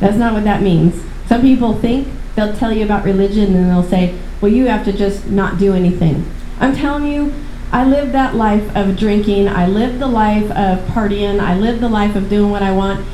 That's 0.00 0.16
not 0.16 0.32
what 0.32 0.44
that 0.44 0.62
means. 0.62 1.02
Some 1.26 1.42
people 1.42 1.74
think 1.74 2.08
they'll 2.34 2.56
tell 2.56 2.72
you 2.72 2.84
about 2.84 3.04
religion 3.04 3.54
and 3.54 3.70
they'll 3.70 3.82
say, 3.82 4.18
well, 4.40 4.50
you 4.50 4.66
have 4.66 4.84
to 4.86 4.92
just 4.92 5.28
not 5.28 5.58
do 5.58 5.74
anything. 5.74 6.28
I'm 6.58 6.74
telling 6.74 7.06
you, 7.06 7.32
I 7.72 7.84
lived 7.84 8.12
that 8.12 8.34
life 8.34 8.74
of 8.76 8.96
drinking. 8.96 9.48
I 9.48 9.66
lived 9.66 9.98
the 9.98 10.06
life 10.06 10.50
of 10.52 10.80
partying. 10.88 11.40
I 11.40 11.56
lived 11.56 11.80
the 11.80 11.88
life 11.88 12.16
of 12.16 12.28
doing 12.28 12.50
what 12.50 12.62
I 12.62 12.72
want. 12.72 13.06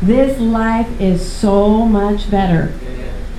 This 0.00 0.38
life 0.38 1.00
is 1.00 1.24
so 1.24 1.86
much 1.86 2.30
better. 2.30 2.72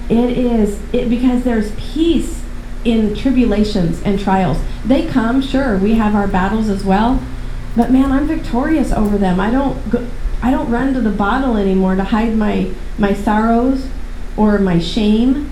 It 0.09 0.37
is 0.37 0.79
it 0.93 1.09
because 1.09 1.43
there's 1.43 1.71
peace 1.75 2.42
in 2.85 3.15
tribulations 3.15 4.01
and 4.03 4.19
trials. 4.19 4.57
They 4.85 5.07
come, 5.07 5.41
sure, 5.41 5.77
we 5.77 5.95
have 5.95 6.15
our 6.15 6.27
battles 6.27 6.69
as 6.69 6.83
well, 6.83 7.21
but 7.75 7.91
man, 7.91 8.11
I'm 8.11 8.27
victorious 8.27 8.91
over 8.91 9.17
them. 9.17 9.39
I 9.39 9.49
don't 9.49 9.89
go, 9.89 10.07
I 10.41 10.51
don't 10.51 10.69
run 10.69 10.93
to 10.93 11.01
the 11.01 11.09
bottle 11.09 11.55
anymore 11.57 11.95
to 11.95 12.03
hide 12.03 12.35
my 12.35 12.71
my 12.97 13.13
sorrows 13.13 13.87
or 14.37 14.59
my 14.59 14.79
shame. 14.79 15.49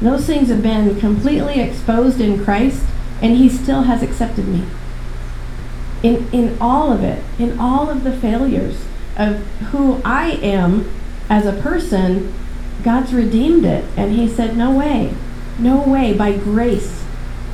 Those 0.00 0.26
things 0.26 0.48
have 0.48 0.62
been 0.62 0.98
completely 0.98 1.60
exposed 1.60 2.20
in 2.20 2.42
Christ, 2.42 2.84
and 3.20 3.36
He 3.36 3.48
still 3.48 3.82
has 3.82 4.02
accepted 4.02 4.48
me. 4.48 4.64
In 6.02 6.28
in 6.32 6.56
all 6.60 6.90
of 6.92 7.04
it, 7.04 7.22
in 7.38 7.58
all 7.58 7.90
of 7.90 8.02
the 8.02 8.16
failures 8.16 8.84
of 9.16 9.36
who 9.70 10.00
I 10.04 10.30
am 10.42 10.90
as 11.28 11.44
a 11.44 11.52
person, 11.52 12.32
God's 12.82 13.12
redeemed 13.12 13.66
it, 13.66 13.84
and 13.96 14.12
He 14.12 14.26
said, 14.26 14.56
"No 14.56 14.70
way." 14.70 15.14
No 15.60 15.82
way, 15.82 16.14
by 16.14 16.32
grace 16.36 17.04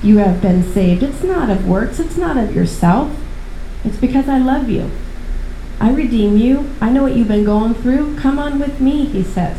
you 0.03 0.19
have 0.19 0.41
been 0.41 0.63
saved. 0.63 1.03
It's 1.03 1.25
not 1.25 1.51
of 1.51 1.67
works, 1.69 1.99
it's 1.99 2.17
not 2.17 2.37
of 2.37 2.55
yourself. 2.55 3.17
It's 3.85 3.97
because 3.97 4.29
I 4.29 4.39
love 4.39 4.69
you. 4.69 4.91
I 5.81 5.93
redeem 5.93 6.37
you. 6.37 6.71
I 6.81 6.91
know 6.91 7.03
what 7.03 7.17
you've 7.17 7.29
been 7.29 7.45
going 7.45 7.75
through. 7.75 8.17
Come 8.17 8.39
on 8.39 8.59
with 8.59 8.81
me, 8.81 9.07
he 9.07 9.23
says. 9.23 9.59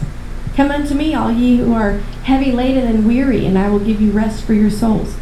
Come 0.56 0.72
unto 0.72 0.96
me, 0.96 1.14
all 1.14 1.32
ye 1.32 1.58
who 1.58 1.74
are 1.74 2.00
heavy 2.24 2.52
laden 2.52 2.88
and 2.88 3.06
weary, 3.06 3.46
and 3.46 3.58
I 3.58 3.70
will 3.70 3.80
give 3.80 4.02
you 4.02 4.12
rest 4.12 4.44
for 4.44 4.54
your 4.54 4.72
souls. 4.72 5.16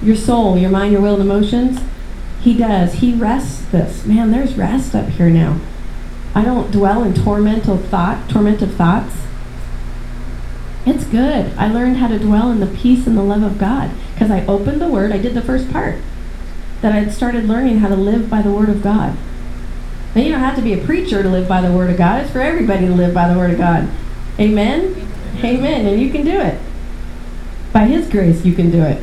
Your 0.00 0.16
soul, 0.16 0.56
your 0.56 0.70
mind, 0.70 0.92
your 0.92 1.02
will, 1.02 1.14
and 1.14 1.22
emotions. 1.22 1.80
He 2.40 2.56
does. 2.56 2.94
He 2.94 3.12
rests 3.12 3.66
this. 3.70 4.06
Man, 4.06 4.30
there's 4.30 4.54
rest 4.54 4.94
up 4.94 5.08
here 5.08 5.28
now. 5.28 5.58
I 6.34 6.44
don't 6.44 6.70
dwell 6.70 7.02
in 7.02 7.12
tormental 7.12 7.76
thought, 7.76 8.30
tormentive 8.30 8.74
thoughts. 8.74 9.25
It's 10.86 11.04
good. 11.04 11.52
I 11.58 11.66
learned 11.66 11.96
how 11.96 12.06
to 12.06 12.18
dwell 12.18 12.52
in 12.52 12.60
the 12.60 12.66
peace 12.66 13.08
and 13.08 13.18
the 13.18 13.22
love 13.22 13.42
of 13.42 13.58
God 13.58 13.90
because 14.14 14.30
I 14.30 14.46
opened 14.46 14.80
the 14.80 14.88
Word. 14.88 15.10
I 15.10 15.18
did 15.18 15.34
the 15.34 15.42
first 15.42 15.70
part. 15.72 15.96
That 16.80 16.92
I'd 16.92 17.12
started 17.12 17.46
learning 17.46 17.78
how 17.78 17.88
to 17.88 17.96
live 17.96 18.30
by 18.30 18.40
the 18.40 18.52
Word 18.52 18.68
of 18.68 18.82
God. 18.82 19.16
Now, 20.14 20.22
you 20.22 20.30
don't 20.30 20.40
have 20.40 20.56
to 20.56 20.62
be 20.62 20.72
a 20.72 20.84
preacher 20.84 21.22
to 21.22 21.28
live 21.28 21.48
by 21.48 21.60
the 21.60 21.72
Word 21.72 21.90
of 21.90 21.98
God. 21.98 22.22
It's 22.22 22.30
for 22.30 22.40
everybody 22.40 22.86
to 22.86 22.94
live 22.94 23.12
by 23.12 23.28
the 23.28 23.36
Word 23.36 23.50
of 23.50 23.58
God. 23.58 23.88
Amen? 24.38 24.94
Amen. 25.38 25.44
Amen. 25.44 25.86
And 25.86 26.00
you 26.00 26.10
can 26.10 26.24
do 26.24 26.40
it. 26.40 26.60
By 27.72 27.86
His 27.86 28.08
grace, 28.08 28.44
you 28.44 28.54
can 28.54 28.70
do 28.70 28.82
it. 28.82 29.02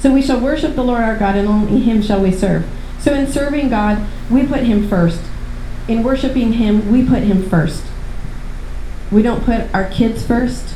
So 0.00 0.12
we 0.12 0.22
shall 0.22 0.40
worship 0.40 0.74
the 0.74 0.82
Lord 0.82 1.02
our 1.02 1.18
God, 1.18 1.36
and 1.36 1.46
only 1.46 1.80
Him 1.80 2.00
shall 2.00 2.22
we 2.22 2.32
serve. 2.32 2.66
So 2.98 3.12
in 3.12 3.26
serving 3.26 3.68
God, 3.68 4.06
we 4.30 4.46
put 4.46 4.60
Him 4.60 4.88
first. 4.88 5.20
In 5.86 6.02
worshiping 6.02 6.54
Him, 6.54 6.90
we 6.90 7.04
put 7.06 7.22
Him 7.22 7.48
first. 7.48 7.84
We 9.10 9.22
don't 9.22 9.44
put 9.44 9.72
our 9.74 9.88
kids 9.88 10.26
first. 10.26 10.74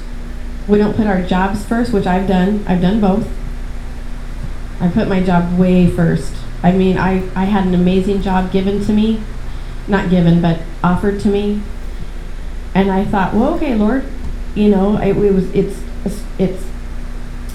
We 0.69 0.79
don't 0.79 0.95
put 0.95 1.07
our 1.07 1.23
jobs 1.23 1.65
first, 1.65 1.93
which 1.93 2.07
I've 2.07 2.29
done. 2.29 2.65
I've 2.67 2.81
done 2.81 3.01
both. 3.01 3.29
I 4.81 4.89
put 4.89 5.09
my 5.09 5.23
job 5.23 5.59
way 5.59 5.91
first. 5.91 6.35
I 6.63 6.73
mean, 6.73 6.97
I, 6.97 7.29
I 7.35 7.45
had 7.45 7.67
an 7.67 7.75
amazing 7.75 8.23
job 8.23 8.53
given 8.53 8.85
to 8.85 8.93
me. 8.93 9.21
Not 9.89 10.11
given, 10.11 10.41
but 10.41 10.61
offered 10.85 11.21
to 11.21 11.29
me. 11.29 11.63
And 12.75 12.91
I 12.91 13.05
thought, 13.05 13.35
well, 13.35 13.55
okay, 13.55 13.75
Lord, 13.75 14.05
you 14.55 14.69
know, 14.69 14.97
it, 14.99 15.17
it 15.17 15.35
was 15.35 15.53
it's 15.53 15.81
it's 16.39 16.65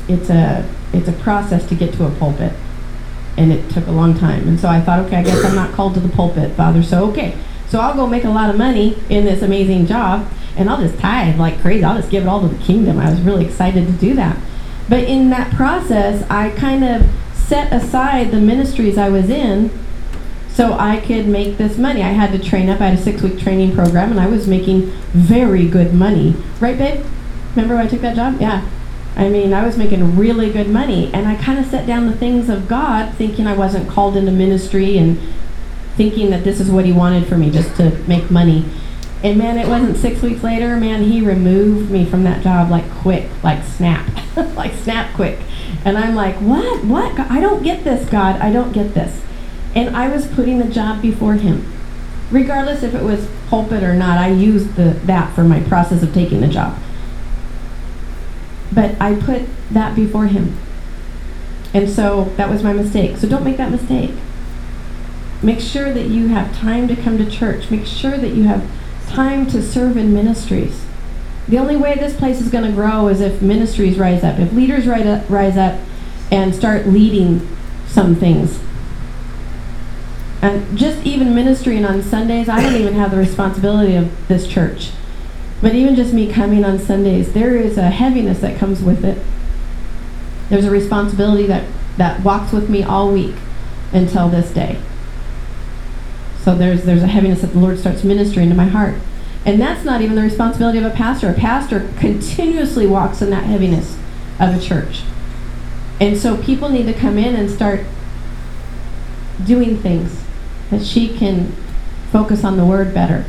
it's 0.08 0.30
a 0.30 0.70
it's 0.94 1.08
a 1.08 1.14
process 1.14 1.68
to 1.70 1.76
get 1.76 1.94
to 1.94 2.06
a 2.06 2.12
pulpit, 2.12 2.54
and 3.38 3.52
it 3.52 3.70
took 3.70 3.88
a 3.88 3.92
long 3.92 4.18
time. 4.18 4.48
And 4.48 4.60
so 4.60 4.68
I 4.68 4.82
thought, 4.82 5.00
okay, 5.06 5.18
I 5.18 5.24
guess 5.24 5.44
I'm 5.44 5.56
not 5.56 5.74
called 5.74 5.94
to 5.94 6.00
the 6.00 6.10
pulpit, 6.10 6.52
Father. 6.56 6.84
So 6.84 7.10
okay, 7.12 7.38
so 7.70 7.80
I'll 7.80 7.96
go 7.96 8.08
make 8.08 8.24
a 8.24 8.30
lot 8.30 8.50
of 8.50 8.58
money 8.58 8.98
in 9.10 9.26
this 9.26 9.42
amazing 9.42 9.86
job, 9.88 10.30
and 10.56 10.70
I'll 10.70 10.82
just 10.82 11.00
tithe 11.00 11.38
like 11.40 11.60
crazy. 11.62 11.84
I'll 11.84 11.98
just 11.98 12.12
give 12.12 12.24
it 12.24 12.28
all 12.28 12.42
to 12.42 12.48
the 12.48 12.64
kingdom. 12.64 13.00
I 13.00 13.10
was 13.10 13.22
really 13.22 13.46
excited 13.46 13.86
to 13.88 13.94
do 13.94 14.14
that. 14.16 14.38
But 14.88 15.06
in 15.06 15.30
that 15.32 15.54
process, 15.54 16.26
I 16.30 16.50
kind 16.52 16.84
of 16.84 17.10
set 17.34 17.72
aside 17.74 18.32
the 18.32 18.40
ministries 18.40 18.98
I 18.98 19.10
was 19.10 19.30
in 19.30 19.72
so 20.56 20.74
I 20.74 21.02
could 21.02 21.28
make 21.28 21.58
this 21.58 21.78
money. 21.78 22.02
I 22.02 22.12
had 22.12 22.32
to 22.32 22.40
train 22.40 22.70
up. 22.70 22.80
I 22.80 22.88
had 22.88 23.00
a 23.00 23.02
six 23.02 23.22
week 23.22 23.40
training 23.40 23.76
program, 23.76 24.12
and 24.12 24.20
I 24.20 24.28
was 24.28 24.48
making 24.48 24.92
very 25.12 25.68
good 25.68 25.94
money. 25.94 26.36
Right, 26.62 26.78
babe? 26.78 27.06
Remember 27.56 27.76
when 27.76 27.86
I 27.86 27.90
took 27.90 28.02
that 28.02 28.16
job? 28.16 28.40
Yeah. 28.40 28.66
I 29.18 29.30
mean, 29.30 29.54
I 29.54 29.66
was 29.66 29.78
making 29.78 30.18
really 30.18 30.52
good 30.52 30.70
money, 30.70 31.12
and 31.14 31.28
I 31.28 31.36
kind 31.36 31.60
of 31.60 31.66
set 31.66 31.86
down 31.86 32.06
the 32.08 32.16
things 32.16 32.48
of 32.48 32.68
God, 32.68 33.14
thinking 33.16 33.48
I 33.48 33.56
wasn't 33.56 33.90
called 33.90 34.16
into 34.16 34.32
ministry 34.32 34.98
and 34.98 35.20
thinking 35.96 36.30
that 36.30 36.44
this 36.44 36.60
is 36.60 36.70
what 36.70 36.86
He 36.86 36.92
wanted 36.92 37.28
for 37.28 37.38
me, 37.38 37.50
just 37.50 37.76
to 37.78 37.92
make 38.08 38.30
money. 38.30 38.66
And 39.24 39.40
man, 39.40 39.58
it 39.58 39.68
wasn't 39.68 39.98
six 39.98 40.22
weeks 40.22 40.44
later, 40.44 40.78
man, 40.78 41.04
he 41.04 41.20
removed 41.20 41.90
me 41.90 42.06
from 42.06 42.24
that 42.26 42.44
job 42.44 42.70
like 42.70 42.88
quick, 42.92 43.28
like 43.44 43.64
snap, 43.64 44.08
like 44.56 44.74
snap 44.74 45.16
quick. 45.16 45.40
And 45.84 45.98
I'm 45.98 46.14
like, 46.16 46.36
what? 46.36 46.84
What? 46.84 47.20
I 47.20 47.40
don't 47.40 47.64
get 47.64 47.84
this, 47.84 48.08
God. 48.10 48.40
I 48.40 48.52
don't 48.52 48.72
get 48.72 48.94
this. 48.94 49.24
And 49.74 49.96
I 49.96 50.10
was 50.10 50.28
putting 50.28 50.60
the 50.60 50.68
job 50.68 51.02
before 51.02 51.34
him. 51.36 51.72
Regardless 52.30 52.84
if 52.84 52.94
it 52.94 53.04
was 53.04 53.28
pulpit 53.48 53.84
or 53.84 53.94
not, 53.94 54.18
I 54.18 54.30
used 54.30 54.76
the, 54.76 54.92
that 55.06 55.34
for 55.34 55.44
my 55.44 55.60
process 55.62 56.04
of 56.04 56.14
taking 56.14 56.42
the 56.42 56.48
job. 56.48 56.78
But 58.72 59.00
I 59.02 59.16
put 59.16 59.44
that 59.72 59.96
before 59.96 60.28
him. 60.28 60.58
And 61.74 61.90
so 61.90 62.26
that 62.38 62.50
was 62.50 62.64
my 62.64 62.74
mistake. 62.74 63.18
So 63.18 63.28
don't 63.28 63.44
make 63.44 63.58
that 63.58 63.72
mistake. 63.72 64.12
Make 65.42 65.60
sure 65.60 65.94
that 65.94 66.08
you 66.08 66.28
have 66.28 66.56
time 66.56 66.88
to 66.88 66.96
come 66.96 67.18
to 67.18 67.30
church. 67.30 67.70
Make 67.70 67.86
sure 67.86 68.18
that 68.18 68.30
you 68.30 68.44
have 68.44 68.70
time 69.08 69.46
to 69.48 69.62
serve 69.62 69.98
in 69.98 70.14
ministries. 70.14 70.86
The 71.48 71.60
only 71.60 71.76
way 71.76 71.96
this 71.96 72.16
place 72.16 72.42
is 72.42 72.50
going 72.50 72.64
to 72.64 72.72
grow 72.72 73.08
is 73.08 73.22
if 73.22 73.42
ministries 73.42 73.98
rise 73.98 74.24
up, 74.24 74.40
if 74.40 74.52
leaders 74.54 74.88
rise 74.88 75.58
up, 75.58 75.80
and 76.32 76.56
start 76.56 76.88
leading 76.88 77.48
some 77.88 78.16
things. 78.16 78.60
And 80.42 80.78
just 80.78 81.06
even 81.06 81.36
ministering 81.36 81.86
on 81.86 82.02
Sundays, 82.02 82.50
I 82.50 82.62
don't 82.62 82.76
even 82.76 82.96
have 82.96 83.12
the 83.12 83.18
responsibility 83.18 83.96
of 83.96 84.28
this 84.28 84.48
church. 84.48 84.92
But 85.62 85.76
even 85.76 85.96
just 85.96 86.14
me 86.14 86.32
coming 86.32 86.66
on 86.66 86.80
Sundays, 86.80 87.34
there 87.34 87.56
is 87.56 87.78
a 87.78 87.90
heaviness 87.90 88.40
that 88.40 88.58
comes 88.58 88.84
with 88.84 89.06
it. 89.06 89.18
There's 90.50 90.66
a 90.66 90.72
responsibility 90.72 91.46
that, 91.48 91.68
that 91.98 92.22
walks 92.24 92.52
with 92.52 92.70
me 92.70 92.84
all 92.84 93.12
week 93.12 93.36
until 93.94 94.30
this 94.30 94.52
day. 94.52 94.80
So 96.46 96.54
there's 96.54 96.84
there's 96.84 97.02
a 97.02 97.08
heaviness 97.08 97.42
that 97.42 97.54
the 97.54 97.60
Lord 97.60 97.80
starts 97.80 98.04
ministering 98.04 98.50
to 98.50 98.56
my 98.56 98.68
heart. 98.68 98.94
And 99.46 99.60
that's 99.60 99.84
not 99.84 100.02
even 100.02 100.16
the 100.16 100.22
responsibility 100.22 100.78
of 100.78 100.86
a 100.86 100.92
pastor. 100.92 101.32
A 101.32 101.34
pastor 101.34 101.92
continuously 101.98 102.86
walks 102.86 103.20
in 103.24 103.32
that 103.32 103.46
heaviness 103.46 103.98
of 104.40 104.56
a 104.56 104.60
church. 104.60 105.02
And 106.00 106.16
so 106.16 106.38
people 106.38 106.70
need 106.70 106.86
to 106.86 106.94
come 106.94 107.18
in 107.18 107.36
and 107.36 107.50
start 107.50 107.82
doing 109.44 109.78
things 109.78 110.24
that 110.70 110.86
she 110.86 111.18
can 111.18 111.52
focus 112.12 112.44
on 112.44 112.58
the 112.58 112.66
word 112.66 112.94
better. 112.94 113.26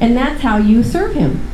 And 0.00 0.16
that's 0.16 0.40
how 0.40 0.56
you 0.56 0.82
serve 0.82 1.14
him. 1.14 1.48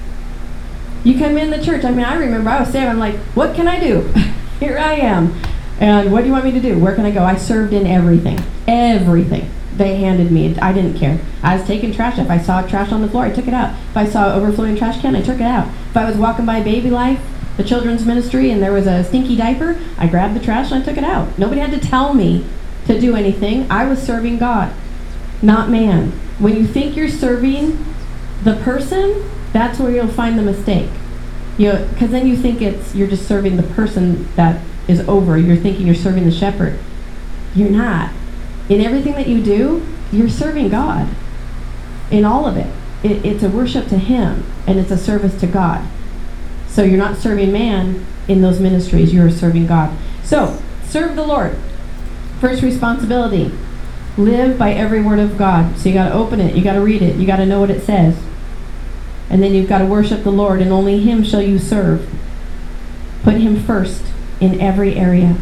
You 1.05 1.19
come 1.19 1.37
in 1.37 1.51
the 1.51 1.63
church. 1.63 1.85
I 1.85 1.91
mean, 1.91 2.07
I 2.07 2.15
remember 2.17 2.49
I 2.49 2.61
was 2.61 2.71
saved. 2.71 2.87
I'm 2.87 2.99
like, 2.99 3.17
what 3.35 3.55
can 3.55 3.69
I 3.69 3.79
do? 3.81 4.01
Here 4.61 4.79
I 4.79 4.95
am. 4.95 5.39
And 5.79 6.11
what 6.11 6.23
do 6.23 6.29
you 6.29 6.33
want 6.33 6.47
me 6.47 6.53
to 6.53 6.61
do? 6.61 6.79
Where 6.79 6.95
can 6.95 7.05
I 7.05 7.11
go? 7.11 7.23
I 7.23 7.37
served 7.37 7.75
in 7.75 7.87
everything. 7.87 8.41
Everything 8.67 9.51
they 9.77 9.97
handed 9.97 10.31
me. 10.31 10.59
I 10.59 10.73
didn't 10.73 10.99
care. 10.99 11.21
I 11.43 11.57
was 11.57 11.67
taking 11.67 11.93
trash. 11.93 12.19
If 12.19 12.31
I 12.31 12.39
saw 12.39 12.67
trash 12.67 12.93
on 12.93 13.03
the 13.03 13.09
floor, 13.09 13.25
I 13.25 13.31
took 13.31 13.47
it 13.47 13.55
out. 13.55 13.75
If 13.91 13.97
I 13.97 14.07
saw 14.07 14.35
overflowing 14.35 14.77
trash 14.77 15.01
can, 15.01 15.15
I 15.15 15.23
took 15.23 15.37
it 15.37 15.43
out. 15.43 15.69
If 15.91 15.97
I 15.97 16.09
was 16.09 16.17
walking 16.17 16.47
by 16.47 16.63
Baby 16.63 16.91
Life, 16.91 17.21
the 17.57 17.65
children's 17.65 18.05
ministry, 18.05 18.51
and 18.51 18.63
there 18.63 18.73
was 18.73 18.87
a 18.87 19.05
stinky 19.05 19.37
diaper, 19.37 19.79
I 19.99 20.07
grabbed 20.07 20.35
the 20.35 20.41
trash 20.41 20.71
and 20.71 20.83
I 20.83 20.85
took 20.85 20.97
it 20.97 21.05
out. 21.05 21.39
Nobody 21.39 21.61
had 21.61 21.71
to 21.73 21.79
tell 21.79 22.15
me 22.15 22.47
to 22.87 23.01
do 23.01 23.17
anything. 23.17 23.71
I 23.71 23.87
was 23.87 24.03
serving 24.03 24.39
God, 24.39 24.73
not 25.43 25.71
man. 25.71 26.13
When 26.39 26.57
you 26.57 26.67
think 26.67 26.97
you're 26.97 27.09
serving 27.09 27.85
the 28.45 28.57
person, 28.57 29.29
that's 29.53 29.79
where 29.79 29.91
you'll 29.91 30.09
find 30.09 30.39
the 30.39 30.43
mistake. 30.43 30.91
You 31.57 31.73
because 31.91 32.11
then 32.11 32.27
you 32.27 32.37
think 32.37 32.61
it's 32.61 32.95
you're 32.95 33.09
just 33.09 33.27
serving 33.27 33.57
the 33.57 33.63
person 33.63 34.31
that 34.37 34.61
is 34.87 35.01
over. 35.09 35.39
You're 35.39 35.57
thinking 35.57 35.87
you're 35.87 35.95
serving 35.95 36.25
the 36.25 36.31
shepherd. 36.31 36.79
You're 37.55 37.71
not. 37.71 38.13
In 38.69 38.81
everything 38.81 39.13
that 39.13 39.29
you 39.29 39.43
do, 39.43 39.87
you're 40.13 40.29
serving 40.29 40.69
God. 40.69 41.09
In 42.11 42.25
all 42.25 42.47
of 42.47 42.57
it. 42.57 42.73
it 43.03 43.25
it's 43.25 43.43
a 43.43 43.49
worship 43.49 43.89
to 43.89 43.99
Him 43.99 44.45
and 44.67 44.79
it's 44.79 44.91
a 44.91 44.99
service 44.99 45.39
to 45.41 45.47
God. 45.47 45.87
So 46.69 46.83
you're 46.83 46.99
not 46.99 47.17
serving 47.17 47.53
man 47.53 48.05
in 48.29 48.43
those 48.43 48.61
ministries, 48.61 49.15
you're 49.15 49.31
serving 49.31 49.67
God. 49.67 49.97
So, 50.25 50.61
serve 50.85 51.17
the 51.17 51.27
Lord. 51.27 51.57
First 52.41 52.63
responsibility 52.63 53.53
live 54.17 54.59
by 54.59 54.73
every 54.73 55.03
word 55.03 55.19
of 55.19 55.37
God. 55.37 55.79
So 55.79 55.89
you 55.89 55.95
got 55.95 56.09
to 56.09 56.15
open 56.15 56.41
it, 56.41 56.55
you 56.55 56.65
got 56.65 56.75
to 56.75 56.81
read 56.81 57.03
it, 57.03 57.17
you 57.17 57.27
got 57.27 57.37
to 57.37 57.47
know 57.47 57.61
what 57.61 57.71
it 57.71 57.83
says. 57.83 58.19
And 59.29 59.43
then 59.43 59.55
you've 59.55 59.69
got 59.69 59.79
to 59.79 59.87
worship 59.87 60.23
the 60.23 60.33
Lord, 60.33 60.61
and 60.61 60.73
only 60.73 61.01
Him 61.01 61.25
shall 61.25 61.43
you 61.43 61.59
serve. 61.59 62.09
Put 63.23 63.35
Him 63.35 63.63
first 63.63 64.05
in 64.41 64.61
every 64.61 64.97
area. 64.97 65.37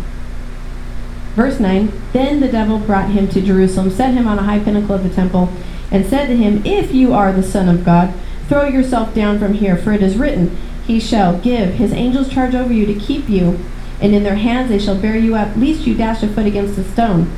Verse 1.34 1.58
9 1.58 1.92
Then 2.12 2.40
the 2.40 2.48
devil 2.48 2.78
brought 2.78 3.10
him 3.10 3.28
to 3.28 3.40
Jerusalem, 3.40 3.90
set 3.90 4.14
him 4.14 4.26
on 4.26 4.38
a 4.38 4.44
high 4.44 4.60
pinnacle 4.60 4.94
of 4.94 5.02
the 5.02 5.14
temple, 5.14 5.52
and 5.90 6.06
said 6.06 6.26
to 6.26 6.36
him, 6.36 6.64
If 6.64 6.92
you 6.92 7.12
are 7.12 7.32
the 7.32 7.42
Son 7.42 7.68
of 7.68 7.84
God, 7.84 8.14
throw 8.48 8.66
yourself 8.66 9.14
down 9.14 9.38
from 9.38 9.54
here, 9.54 9.76
for 9.76 9.92
it 9.92 10.02
is 10.02 10.16
written, 10.16 10.56
He 10.86 11.00
shall 11.00 11.38
give 11.38 11.74
his 11.74 11.92
angels 11.92 12.28
charge 12.28 12.54
over 12.54 12.72
you 12.72 12.86
to 12.86 12.94
keep 12.94 13.28
you, 13.28 13.58
and 14.00 14.14
in 14.14 14.22
their 14.22 14.36
hands 14.36 14.68
they 14.68 14.78
shall 14.78 15.00
bear 15.00 15.16
you 15.16 15.34
up, 15.34 15.56
lest 15.56 15.86
you 15.86 15.94
dash 15.94 16.22
a 16.22 16.28
foot 16.28 16.46
against 16.46 16.78
a 16.78 16.84
stone. 16.84 17.30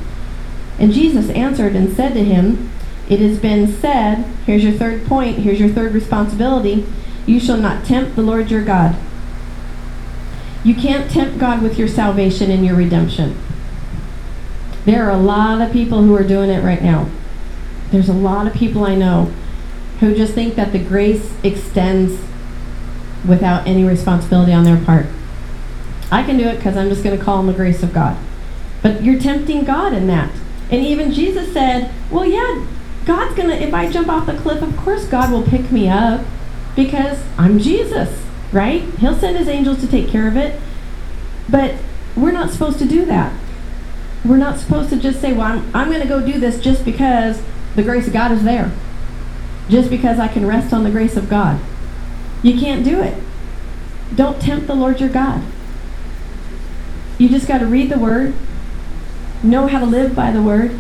And 0.79 0.93
Jesus 0.93 1.31
answered 1.31 1.75
and 1.75 1.95
said 1.95 2.13
to 2.15 2.25
him, 2.25 2.71
It 3.09 3.21
has 3.21 3.39
been 3.39 3.67
said, 3.67 4.25
here's 4.45 4.65
your 4.65 4.73
third 4.73 5.07
point, 5.07 5.39
here's 5.39 5.61
your 5.61 5.71
third 5.71 5.95
responsibility, 5.95 6.87
you 7.25 7.41
shall 7.41 7.57
not 7.57 7.85
tempt 7.85 8.15
the 8.15 8.23
Lord 8.23 8.51
your 8.51 8.65
God. 8.65 8.97
You 10.65 10.75
can't 10.75 11.11
tempt 11.11 11.39
God 11.39 11.63
with 11.63 11.79
your 11.79 11.89
salvation 11.89 12.51
and 12.51 12.65
your 12.65 12.77
redemption. 12.77 13.37
There 14.87 15.05
are 15.05 15.11
a 15.11 15.19
lot 15.19 15.61
of 15.61 15.73
people 15.73 16.03
who 16.03 16.15
are 16.15 16.23
doing 16.23 16.49
it 16.49 16.63
right 16.63 16.81
now. 16.81 17.11
There's 17.91 18.09
a 18.09 18.15
lot 18.15 18.47
of 18.47 18.55
people 18.55 18.85
I 18.85 18.95
know 18.95 19.33
who 19.99 20.15
just 20.15 20.33
think 20.33 20.55
that 20.55 20.73
the 20.73 20.79
grace 20.79 21.35
extends 21.43 22.21
without 23.27 23.67
any 23.67 23.85
responsibility 23.85 24.53
on 24.53 24.65
their 24.65 24.83
part. 24.83 25.07
I 26.13 26.23
can 26.23 26.39
do 26.39 26.45
it 26.45 26.57
because 26.57 26.77
I'm 26.77 26.89
just 26.89 27.03
going 27.03 27.19
to 27.19 27.25
call 27.25 27.39
them 27.39 27.49
the 27.49 27.53
grace 27.53 27.83
of 27.83 27.93
God. 27.93 28.17
But 28.81 29.03
you're 29.03 29.19
tempting 29.19 29.65
God 29.65 29.93
in 29.93 30.07
that. 30.07 30.33
And 30.71 30.85
even 30.85 31.13
Jesus 31.13 31.53
said, 31.53 31.93
well, 32.11 32.25
yeah, 32.25 32.65
God's 33.05 33.35
going 33.35 33.49
to, 33.49 33.61
if 33.61 33.75
I 33.75 33.91
jump 33.91 34.09
off 34.09 34.27
the 34.27 34.37
cliff, 34.37 34.63
of 34.63 34.77
course 34.77 35.07
God 35.07 35.33
will 35.33 35.43
pick 35.43 35.73
me 35.73 35.89
up 35.89 36.25
because 36.77 37.25
I'm 37.37 37.59
Jesus, 37.59 38.25
right? 38.53 38.83
He'll 38.99 39.17
send 39.17 39.37
his 39.37 39.49
angels 39.49 39.81
to 39.81 39.89
take 39.89 40.09
care 40.09 40.29
of 40.29 40.37
it. 40.37 40.61
But 41.49 41.75
we're 42.17 42.33
not 42.33 42.51
supposed 42.51 42.79
to 42.79 42.87
do 42.87 43.05
that. 43.07 43.33
We're 44.27 44.37
not 44.37 44.59
supposed 44.59 44.91
to 44.91 44.97
just 44.97 45.21
say, 45.21 45.33
well, 45.33 45.47
I'm, 45.47 45.75
I'm 45.75 45.89
going 45.89 46.03
to 46.03 46.09
go 46.09 46.25
do 46.25 46.39
this 46.39 46.61
just 46.61 46.85
because 46.85 47.43
the 47.75 47.83
grace 47.83 48.07
of 48.07 48.13
God 48.13 48.33
is 48.33 48.43
there. 48.43 48.73
Just 49.69 49.91
because 49.91 50.19
I 50.19 50.29
can 50.29 50.47
rest 50.47 50.73
on 50.73 50.85
the 50.85 50.91
grace 50.91 51.17
of 51.17 51.29
God. 51.29 51.61
You 52.43 52.59
can't 52.59 52.85
do 52.85 53.01
it. 53.01 53.23
Don't 54.15 54.41
tempt 54.41 54.67
the 54.67 54.75
Lord 54.75 55.01
your 55.01 55.09
God. 55.09 55.43
You 57.19 57.29
just 57.29 57.49
got 57.49 57.59
to 57.59 57.67
read 57.67 57.91
the 57.91 57.99
Word, 57.99 58.35
know 59.43 59.67
how 59.67 59.81
to 59.81 59.87
live 59.87 60.15
by 60.15 60.31
the 60.31 60.43
Word. 60.43 60.79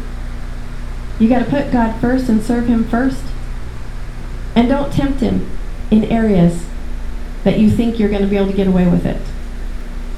You 1.19 1.29
got 1.29 1.39
to 1.39 1.51
put 1.51 1.73
God 1.73 2.01
first 2.01 2.29
and 2.29 2.43
serve 2.43 2.67
Him 2.67 2.85
first. 2.85 3.23
And 4.55 4.69
don't 4.69 4.93
tempt 4.93 5.21
Him 5.21 5.51
in 5.91 6.05
areas 6.05 6.67
that 7.45 7.59
you 7.59 7.71
think 7.71 7.99
you're 7.99 8.09
going 8.09 8.23
to 8.23 8.29
be 8.29 8.37
able 8.37 8.51
to 8.51 8.57
get 8.57 8.67
away 8.67 8.87
with 8.87 9.07
it. 9.07 9.21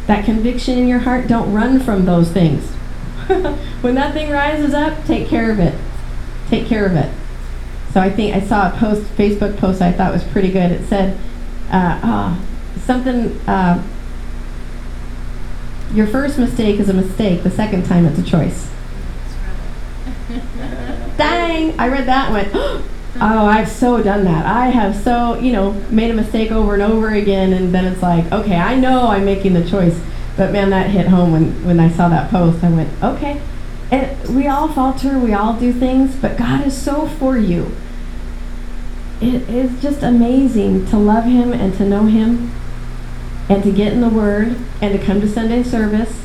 That 0.07 0.25
conviction 0.25 0.79
in 0.79 0.89
your 0.89 1.01
heart, 1.01 1.29
don't 1.29 1.53
run 1.53 1.81
from 1.81 2.05
those 2.05 2.31
things. 2.31 2.73
when 3.83 3.95
that 3.95 4.15
thing 4.15 4.31
rises 4.31 4.73
up, 4.73 5.05
take 5.05 5.29
care 5.29 5.51
of 5.51 5.61
it. 5.61 5.75
Take 6.49 6.67
care 6.67 6.87
of 6.87 6.95
it. 6.95 7.13
So 7.93 8.01
I 8.01 8.11
think 8.11 8.35
I 8.35 8.41
saw 8.41 8.69
a 8.69 8.79
post, 8.79 9.03
Facebook 9.17 9.59
post 9.59 9.83
I 9.83 9.93
thought 9.93 10.13
was 10.13 10.25
pretty 10.25 10.51
good. 10.51 10.73
It 10.73 10.87
said, 10.89 11.19
uh, 11.71 12.01
oh, 12.03 12.47
something, 12.85 13.39
uh, 13.47 13.83
your 15.93 16.07
first 16.07 16.39
mistake 16.39 16.81
is 16.81 16.89
a 16.89 16.95
mistake, 16.95 17.43
the 17.43 17.51
second 17.51 17.85
time 17.85 18.07
it's 18.07 18.19
a 18.19 18.23
choice. 18.23 18.71
Dang! 21.19 21.79
I 21.79 21.89
read 21.89 22.07
that 22.07 22.31
and 22.31 22.35
went, 22.35 22.51
oh, 23.21 23.47
I've 23.47 23.69
so 23.69 24.03
done 24.03 24.25
that. 24.25 24.47
I 24.47 24.69
have 24.69 24.97
so, 24.97 25.39
you 25.39 25.53
know, 25.53 25.73
made 25.91 26.11
a 26.11 26.15
mistake 26.15 26.51
over 26.51 26.75
and 26.75 26.83
over 26.83 27.09
again, 27.11 27.53
and 27.53 27.75
then 27.75 27.85
it's 27.85 28.03
like, 28.03 28.31
okay, 28.33 28.57
I 28.57 28.75
know 28.77 29.09
I'm 29.09 29.25
making 29.25 29.53
the 29.53 29.69
choice. 29.69 30.01
But 30.39 30.53
man, 30.53 30.71
that 30.71 30.91
hit 30.91 31.09
home 31.09 31.33
when, 31.33 31.65
when 31.65 31.81
I 31.81 31.91
saw 31.91 32.09
that 32.09 32.31
post. 32.31 32.63
I 32.63 32.71
went, 32.71 33.03
okay. 33.03 33.43
And 33.91 34.37
we 34.37 34.47
all 34.47 34.69
falter, 34.69 35.19
we 35.19 35.35
all 35.35 35.59
do 35.59 35.73
things, 35.73 36.15
but 36.15 36.39
God 36.39 36.65
is 36.65 36.81
so 36.81 37.09
for 37.09 37.37
you. 37.37 37.73
It 39.21 39.49
is 39.51 39.83
just 39.83 40.05
amazing 40.05 40.87
to 40.87 40.97
love 40.97 41.25
Him 41.25 41.53
and 41.53 41.75
to 41.75 41.85
know 41.85 42.05
Him 42.05 42.53
and 43.49 43.65
to 43.65 43.73
get 43.73 43.93
in 43.93 44.01
the 44.01 44.09
Word 44.09 44.57
and 44.81 44.99
to 44.99 45.05
come 45.05 45.21
to 45.21 45.29
Sunday 45.29 45.65
service 45.65 46.25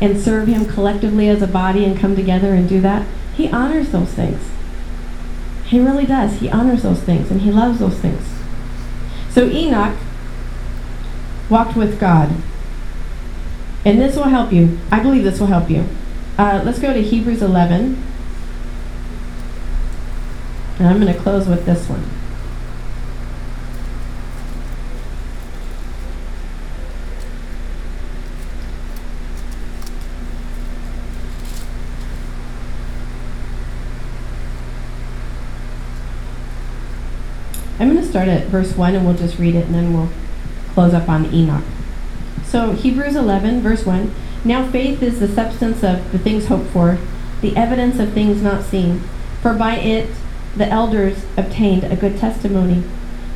and 0.00 0.18
serve 0.18 0.48
Him 0.48 0.64
collectively 0.64 1.28
as 1.28 1.42
a 1.42 1.46
body 1.46 1.84
and 1.84 1.98
come 1.98 2.16
together 2.16 2.54
and 2.54 2.66
do 2.66 2.80
that. 2.80 3.06
He 3.36 3.50
honors 3.50 3.90
those 3.90 4.10
things. 4.10 4.40
He 5.66 5.80
really 5.80 6.06
does. 6.06 6.40
He 6.40 6.48
honors 6.48 6.82
those 6.82 7.00
things 7.00 7.30
and 7.30 7.42
He 7.42 7.52
loves 7.52 7.78
those 7.78 7.98
things. 7.98 8.24
So 9.28 9.50
Enoch 9.50 9.98
walked 11.50 11.76
with 11.76 12.00
God. 12.00 12.30
And 13.84 14.00
this 14.00 14.16
will 14.16 14.24
help 14.24 14.52
you. 14.52 14.78
I 14.90 15.00
believe 15.00 15.24
this 15.24 15.38
will 15.38 15.48
help 15.48 15.68
you. 15.68 15.86
Uh, 16.38 16.62
let's 16.64 16.78
go 16.78 16.92
to 16.92 17.02
Hebrews 17.02 17.42
11. 17.42 18.02
And 20.78 20.88
I'm 20.88 21.00
going 21.00 21.12
to 21.12 21.20
close 21.20 21.46
with 21.46 21.66
this 21.66 21.88
one. 21.88 22.02
I'm 37.78 37.90
going 37.90 38.02
to 38.02 38.08
start 38.08 38.28
at 38.28 38.46
verse 38.46 38.74
1 38.76 38.94
and 38.94 39.04
we'll 39.04 39.16
just 39.16 39.38
read 39.38 39.54
it 39.54 39.66
and 39.66 39.74
then 39.74 39.92
we'll 39.92 40.08
close 40.72 40.94
up 40.94 41.08
on 41.08 41.26
Enoch. 41.34 41.64
So, 42.54 42.70
Hebrews 42.70 43.16
11, 43.16 43.62
verse 43.62 43.84
1. 43.84 44.14
Now 44.44 44.70
faith 44.70 45.02
is 45.02 45.18
the 45.18 45.26
substance 45.26 45.82
of 45.82 46.12
the 46.12 46.20
things 46.20 46.46
hoped 46.46 46.70
for, 46.70 46.98
the 47.40 47.56
evidence 47.56 47.98
of 47.98 48.12
things 48.12 48.42
not 48.42 48.62
seen. 48.62 49.00
For 49.42 49.54
by 49.54 49.74
it 49.78 50.08
the 50.54 50.68
elders 50.68 51.24
obtained 51.36 51.82
a 51.82 51.96
good 51.96 52.16
testimony. 52.16 52.84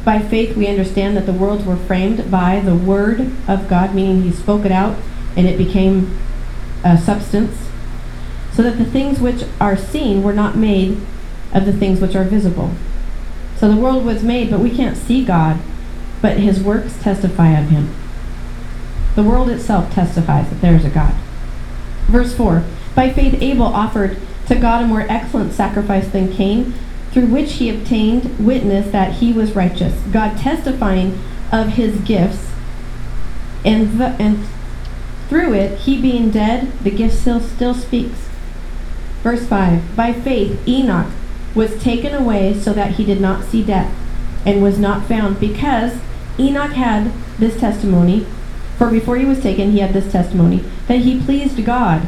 By 0.04 0.20
faith 0.20 0.56
we 0.56 0.68
understand 0.68 1.16
that 1.16 1.26
the 1.26 1.32
worlds 1.32 1.64
were 1.64 1.74
framed 1.74 2.30
by 2.30 2.60
the 2.60 2.76
word 2.76 3.32
of 3.48 3.66
God, 3.68 3.92
meaning 3.92 4.22
he 4.22 4.30
spoke 4.30 4.64
it 4.64 4.70
out 4.70 4.96
and 5.36 5.48
it 5.48 5.58
became 5.58 6.16
a 6.84 6.96
substance, 6.96 7.70
so 8.52 8.62
that 8.62 8.78
the 8.78 8.84
things 8.84 9.18
which 9.18 9.42
are 9.60 9.76
seen 9.76 10.22
were 10.22 10.32
not 10.32 10.56
made 10.56 10.96
of 11.52 11.66
the 11.66 11.72
things 11.72 12.00
which 12.00 12.14
are 12.14 12.22
visible. 12.22 12.70
So 13.56 13.68
the 13.68 13.80
world 13.80 14.04
was 14.04 14.22
made, 14.22 14.48
but 14.48 14.60
we 14.60 14.70
can't 14.70 14.96
see 14.96 15.24
God, 15.24 15.58
but 16.22 16.36
his 16.36 16.62
works 16.62 17.02
testify 17.02 17.58
of 17.58 17.70
him. 17.70 17.92
The 19.18 19.24
world 19.24 19.50
itself 19.50 19.92
testifies 19.92 20.48
that 20.48 20.60
there 20.60 20.76
is 20.76 20.84
a 20.84 20.90
God. 20.90 21.12
Verse 22.06 22.32
4 22.36 22.62
By 22.94 23.10
faith, 23.10 23.42
Abel 23.42 23.66
offered 23.66 24.16
to 24.46 24.54
God 24.54 24.84
a 24.84 24.86
more 24.86 25.06
excellent 25.08 25.52
sacrifice 25.54 26.06
than 26.06 26.32
Cain, 26.32 26.72
through 27.10 27.26
which 27.26 27.54
he 27.54 27.68
obtained 27.68 28.38
witness 28.38 28.92
that 28.92 29.14
he 29.14 29.32
was 29.32 29.56
righteous, 29.56 30.00
God 30.12 30.38
testifying 30.38 31.18
of 31.50 31.70
his 31.70 32.00
gifts, 32.02 32.52
and, 33.64 33.98
the, 33.98 34.10
and 34.20 34.46
Through 35.28 35.52
it, 35.54 35.80
he 35.80 36.00
being 36.00 36.30
dead, 36.30 36.70
the 36.84 36.92
gift 36.92 37.18
still, 37.18 37.40
still 37.40 37.74
speaks. 37.74 38.28
Verse 39.24 39.44
5 39.44 39.96
By 39.96 40.12
faith, 40.12 40.62
Enoch 40.68 41.10
was 41.56 41.82
taken 41.82 42.14
away 42.14 42.54
so 42.54 42.72
that 42.72 42.92
he 42.92 43.04
did 43.04 43.20
not 43.20 43.42
see 43.42 43.64
death, 43.64 43.92
and 44.46 44.62
was 44.62 44.78
not 44.78 45.06
found, 45.06 45.40
because 45.40 45.98
Enoch 46.38 46.74
had 46.74 47.10
this 47.40 47.58
testimony. 47.58 48.24
For 48.78 48.90
before 48.90 49.16
he 49.16 49.24
was 49.24 49.40
taken, 49.42 49.72
he 49.72 49.80
had 49.80 49.92
this 49.92 50.10
testimony 50.10 50.64
that 50.86 51.00
he 51.00 51.20
pleased 51.20 51.62
God. 51.64 52.06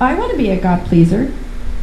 I 0.00 0.14
want 0.14 0.32
to 0.32 0.38
be 0.38 0.50
a 0.50 0.58
God 0.60 0.86
pleaser. 0.86 1.32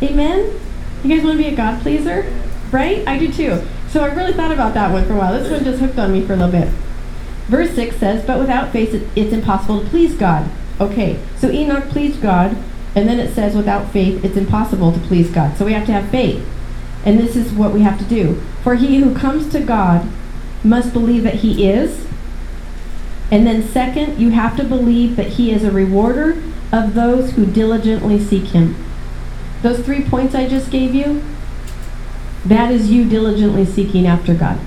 Amen? 0.01 0.59
You 1.03 1.15
guys 1.15 1.23
want 1.23 1.37
to 1.37 1.43
be 1.43 1.49
a 1.49 1.55
God 1.55 1.81
pleaser? 1.81 2.25
Right? 2.71 3.07
I 3.07 3.19
do 3.19 3.31
too. 3.31 3.61
So 3.89 4.03
I 4.03 4.11
really 4.13 4.33
thought 4.33 4.51
about 4.51 4.73
that 4.73 4.91
one 4.91 5.05
for 5.05 5.13
a 5.13 5.17
while. 5.17 5.33
This 5.33 5.51
one 5.51 5.63
just 5.63 5.79
hooked 5.79 5.99
on 5.99 6.11
me 6.11 6.25
for 6.25 6.33
a 6.33 6.35
little 6.35 6.51
bit. 6.51 6.67
Verse 7.47 7.71
6 7.71 7.97
says, 7.97 8.25
But 8.25 8.39
without 8.39 8.71
faith 8.71 8.93
it- 8.93 9.07
it's 9.15 9.33
impossible 9.33 9.81
to 9.81 9.85
please 9.87 10.15
God. 10.15 10.45
Okay, 10.81 11.17
so 11.37 11.51
Enoch 11.51 11.89
pleased 11.89 12.21
God, 12.21 12.55
and 12.95 13.07
then 13.07 13.19
it 13.19 13.35
says, 13.35 13.55
Without 13.55 13.91
faith 13.91 14.25
it's 14.25 14.37
impossible 14.37 14.91
to 14.91 14.99
please 14.99 15.29
God. 15.29 15.55
So 15.57 15.65
we 15.65 15.73
have 15.73 15.85
to 15.85 15.91
have 15.91 16.05
faith. 16.05 16.43
And 17.05 17.19
this 17.19 17.35
is 17.35 17.51
what 17.51 17.73
we 17.73 17.81
have 17.81 17.99
to 17.99 18.05
do. 18.05 18.41
For 18.63 18.75
he 18.75 18.97
who 18.97 19.13
comes 19.13 19.47
to 19.49 19.59
God 19.59 20.07
must 20.63 20.93
believe 20.93 21.23
that 21.23 21.35
he 21.35 21.69
is. 21.69 22.07
And 23.33 23.47
then, 23.47 23.63
second, 23.63 24.19
you 24.19 24.29
have 24.29 24.55
to 24.57 24.63
believe 24.63 25.15
that 25.15 25.25
he 25.25 25.51
is 25.51 25.63
a 25.63 25.71
rewarder 25.71 26.39
of 26.71 26.93
those 26.93 27.31
who 27.31 27.47
diligently 27.47 28.19
seek 28.19 28.49
him. 28.49 28.75
Those 29.63 29.83
three 29.83 30.03
points 30.03 30.35
I 30.35 30.47
just 30.47 30.69
gave 30.69 30.93
you, 30.93 31.23
that 32.45 32.71
is 32.71 32.91
you 32.91 33.09
diligently 33.09 33.65
seeking 33.65 34.05
after 34.05 34.35
God. 34.35 34.59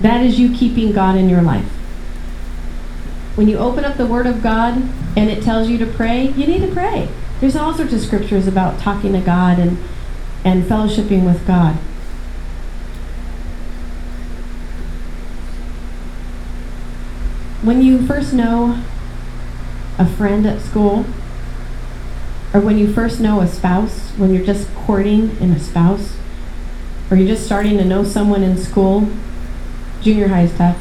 That 0.00 0.24
is 0.24 0.38
you 0.38 0.54
keeping 0.54 0.92
God 0.92 1.16
in 1.16 1.28
your 1.28 1.42
life. 1.42 1.66
When 3.34 3.48
you 3.48 3.58
open 3.58 3.84
up 3.84 3.96
the 3.96 4.06
Word 4.06 4.28
of 4.28 4.40
God 4.40 4.76
and 5.16 5.28
it 5.28 5.42
tells 5.42 5.68
you 5.68 5.78
to 5.78 5.86
pray, 5.86 6.28
you 6.28 6.46
need 6.46 6.60
to 6.60 6.72
pray. 6.72 7.08
There's 7.40 7.56
all 7.56 7.74
sorts 7.74 7.92
of 7.92 8.00
scriptures 8.00 8.46
about 8.46 8.78
talking 8.78 9.12
to 9.14 9.20
God 9.20 9.58
and, 9.58 9.78
and 10.44 10.62
fellowshipping 10.62 11.24
with 11.24 11.44
God. 11.44 11.76
When 17.68 17.82
you 17.82 18.06
first 18.06 18.32
know 18.32 18.82
a 19.98 20.06
friend 20.06 20.46
at 20.46 20.62
school, 20.62 21.04
or 22.54 22.60
when 22.60 22.78
you 22.78 22.90
first 22.90 23.20
know 23.20 23.42
a 23.42 23.46
spouse, 23.46 24.12
when 24.12 24.32
you're 24.32 24.46
just 24.46 24.74
courting 24.74 25.36
in 25.38 25.52
a 25.52 25.60
spouse, 25.60 26.16
or 27.10 27.18
you're 27.18 27.28
just 27.28 27.44
starting 27.44 27.76
to 27.76 27.84
know 27.84 28.04
someone 28.04 28.42
in 28.42 28.56
school, 28.56 29.10
junior 30.00 30.28
high 30.28 30.44
is 30.44 30.56
tough. 30.56 30.78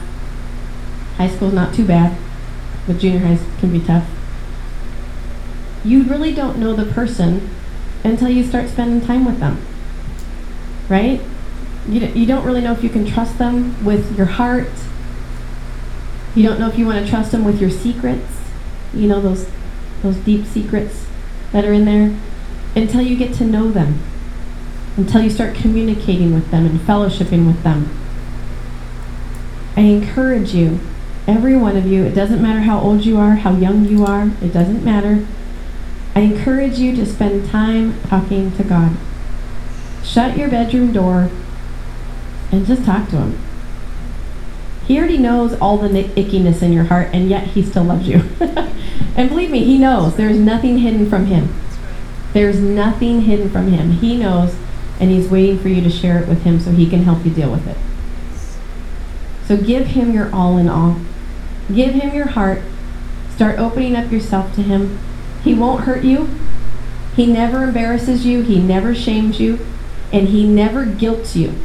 High 1.18 1.28
school's 1.28 1.52
not 1.52 1.74
too 1.74 1.86
bad, 1.86 2.18
but 2.88 3.00
junior 3.00 3.20
high 3.20 3.38
can 3.60 3.74
be 3.74 3.82
tough. 3.82 4.08
You 5.84 6.04
really 6.04 6.34
don't 6.34 6.58
know 6.58 6.74
the 6.74 6.90
person 6.94 7.50
until 8.06 8.30
you 8.30 8.46
start 8.46 8.70
spending 8.70 9.06
time 9.06 9.26
with 9.26 9.42
them, 9.42 9.62
right? 10.88 11.20
You, 11.90 12.00
you 12.00 12.26
don't 12.26 12.46
really 12.46 12.62
know 12.62 12.72
if 12.72 12.82
you 12.82 12.90
can 12.90 13.06
trust 13.06 13.38
them 13.40 13.84
with 13.84 14.18
your 14.18 14.28
heart. 14.28 14.70
You 16.38 16.44
don't 16.44 16.60
know 16.60 16.70
if 16.70 16.78
you 16.78 16.86
want 16.86 17.04
to 17.04 17.10
trust 17.10 17.32
them 17.32 17.44
with 17.44 17.60
your 17.60 17.72
secrets, 17.72 18.40
you 18.94 19.08
know, 19.08 19.20
those, 19.20 19.50
those 20.04 20.18
deep 20.18 20.46
secrets 20.46 21.08
that 21.52 21.66
are 21.66 21.74
in 21.74 21.86
there, 21.86 22.16
until 22.76 23.02
you 23.02 23.18
get 23.18 23.34
to 23.38 23.44
know 23.44 23.72
them, 23.72 24.00
until 24.98 25.24
you 25.24 25.32
start 25.32 25.56
communicating 25.56 26.36
with 26.36 26.52
them 26.52 26.68
and 26.68 26.80
fellowshipping 26.80 27.48
with 27.48 27.64
them. 27.64 27.90
I 29.76 29.82
encourage 29.82 30.54
you, 30.54 30.80
every 31.26 31.58
one 31.58 31.76
of 31.76 31.88
you, 31.88 32.04
it 32.04 32.14
doesn't 32.14 32.40
matter 32.40 32.60
how 32.60 32.82
old 32.82 33.04
you 33.04 33.18
are, 33.18 33.38
how 33.38 33.56
young 33.56 33.86
you 33.86 34.06
are, 34.06 34.30
it 34.40 34.54
doesn't 34.54 34.86
matter. 34.86 35.26
I 36.14 36.20
encourage 36.20 36.78
you 36.78 36.96
to 36.98 37.06
spend 37.08 37.50
time 37.50 38.00
talking 38.04 38.56
to 38.58 38.64
God. 38.64 38.96
Shut 40.04 40.38
your 40.38 40.52
bedroom 40.52 40.92
door 40.92 41.32
and 42.52 42.68
just 42.68 42.86
talk 42.86 43.10
to 43.10 43.16
Him. 43.18 43.47
He 44.88 44.98
already 44.98 45.18
knows 45.18 45.54
all 45.60 45.78
the 45.78 45.90
ickiness 45.90 46.62
in 46.62 46.72
your 46.72 46.86
heart, 46.86 47.10
and 47.12 47.30
yet 47.30 47.48
He 47.48 47.62
still 47.62 47.84
loves 47.84 48.08
you. 48.08 48.22
and 49.18 49.28
believe 49.28 49.52
me, 49.52 49.66
He 49.66 49.78
knows. 49.78 50.16
There's 50.16 50.38
nothing 50.38 50.78
hidden 50.78 51.10
from 51.10 51.26
Him. 51.26 51.54
There's 52.32 52.60
nothing 52.60 53.24
hidden 53.24 53.50
from 53.50 53.70
Him. 53.70 53.92
He 53.92 54.16
knows, 54.16 54.56
and 55.02 55.12
He's 55.12 55.28
waiting 55.28 55.60
for 55.60 55.68
you 55.68 55.82
to 55.82 55.90
share 55.90 56.24
it 56.24 56.30
with 56.30 56.44
Him 56.44 56.62
so 56.62 56.72
He 56.72 56.90
can 56.90 57.04
help 57.04 57.26
you 57.26 57.32
deal 57.32 57.52
with 57.52 57.68
it. 57.68 57.78
So 59.46 59.58
give 59.58 59.88
Him 59.88 60.14
your 60.14 60.34
all 60.34 60.58
in 60.58 60.70
all. 60.70 61.02
Give 61.74 61.94
Him 61.94 62.16
your 62.16 62.30
heart. 62.30 62.62
Start 63.36 63.60
opening 63.60 63.98
up 63.98 64.10
yourself 64.10 64.56
to 64.56 64.62
Him. 64.62 64.98
He 65.44 65.54
won't 65.54 65.84
hurt 65.84 66.06
you. 66.06 66.30
He 67.14 67.26
never 67.26 67.66
embarrasses 67.66 68.26
you. 68.26 68.42
He 68.42 68.62
never 68.62 68.96
shames 68.96 69.42
you. 69.42 69.60
And 70.14 70.30
He 70.30 70.48
never 70.48 70.86
guilts 70.86 71.36
you. 71.36 71.56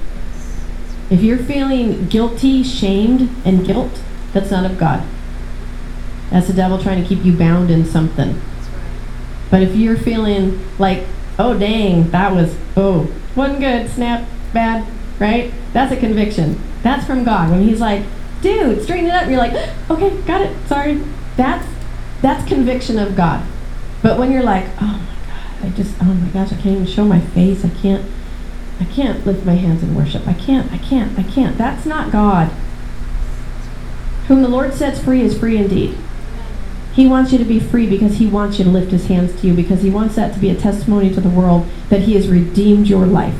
If 1.13 1.21
you're 1.23 1.37
feeling 1.37 2.09
guilty, 2.09 2.63
shamed, 2.63 3.29
and 3.45 3.67
guilt, 3.67 4.01
that's 4.33 4.51
not 4.51 4.65
of 4.65 4.79
God. 4.79 5.07
That's 6.31 6.47
the 6.47 6.55
devil 6.55 6.83
trying 6.83 7.03
to 7.03 7.07
keep 7.07 7.23
you 7.23 7.35
bound 7.35 7.71
in 7.71 7.85
something. 7.85 8.41
But 9.51 9.61
if 9.61 9.77
you're 9.77 9.99
feeling 9.99 10.59
like, 10.79 11.05
oh 11.39 11.59
dang, 11.59 12.11
that 12.13 12.33
was, 12.33 12.57
oh, 12.79 13.13
wasn't 13.37 13.61
good, 13.61 13.91
snap, 13.91 14.27
bad, 14.55 14.87
right? 15.19 15.53
That's 15.75 15.93
a 15.93 15.99
conviction. 15.99 16.59
That's 16.83 17.07
from 17.07 17.25
God. 17.25 17.51
When 17.51 17.61
He's 17.61 17.79
like, 17.79 18.05
dude, 18.41 18.83
straighten 18.83 19.11
it 19.11 19.13
up, 19.13 19.29
you're 19.29 19.37
like, 19.37 19.53
okay, 19.91 20.19
got 20.23 20.41
it, 20.41 20.57
sorry. 20.67 21.03
That's 21.37 21.67
that's 22.23 22.49
conviction 22.49 22.99
of 22.99 23.15
God. 23.15 23.45
But 24.01 24.19
when 24.19 24.33
you're 24.33 24.43
like, 24.43 24.65
oh 24.81 24.99
my 24.99 25.27
God, 25.27 25.67
I 25.67 25.77
just, 25.77 25.95
oh 26.01 26.15
my 26.15 26.29
gosh, 26.29 26.53
I 26.53 26.55
can't 26.55 26.67
even 26.69 26.87
show 26.87 27.05
my 27.05 27.21
face. 27.21 27.67
I 27.67 27.69
can't, 27.69 28.03
I 28.81 28.85
can't 28.85 29.25
lift 29.27 29.45
my 29.45 29.55
hands 29.55 29.83
in 29.83 29.95
worship. 29.95 30.27
I 30.27 30.33
can't, 30.33 30.73
I 30.73 30.79
can't, 30.79 31.19
I 31.19 31.23
can't. 31.23 31.57
That's 31.57 31.87
not 31.87 32.11
God. 32.11 32.49
Whom 34.29 34.43
the 34.43 34.49
Lord 34.49 34.75
sets 34.75 35.03
free 35.03 35.21
is 35.23 35.39
free 35.39 35.57
indeed. 35.57 35.97
He 36.95 37.07
wants 37.07 37.33
you 37.33 37.39
to 37.39 37.45
be 37.45 37.59
free 37.59 37.89
because 37.89 38.19
he 38.19 38.27
wants 38.27 38.59
you 38.59 38.65
to 38.65 38.71
lift 38.71 38.91
his 38.91 39.07
hands 39.07 39.41
to 39.41 39.47
you 39.47 39.55
because 39.55 39.83
he 39.83 39.91
wants 39.91 40.17
that 40.17 40.35
to 40.35 40.41
be 40.41 40.51
a 40.51 40.55
testimony 40.55 41.13
to 41.15 41.21
the 41.21 41.29
world 41.29 41.67
that 41.89 42.03
he 42.03 42.15
has 42.15 42.29
redeemed 42.29 42.87
your 42.87 43.07
life, 43.07 43.39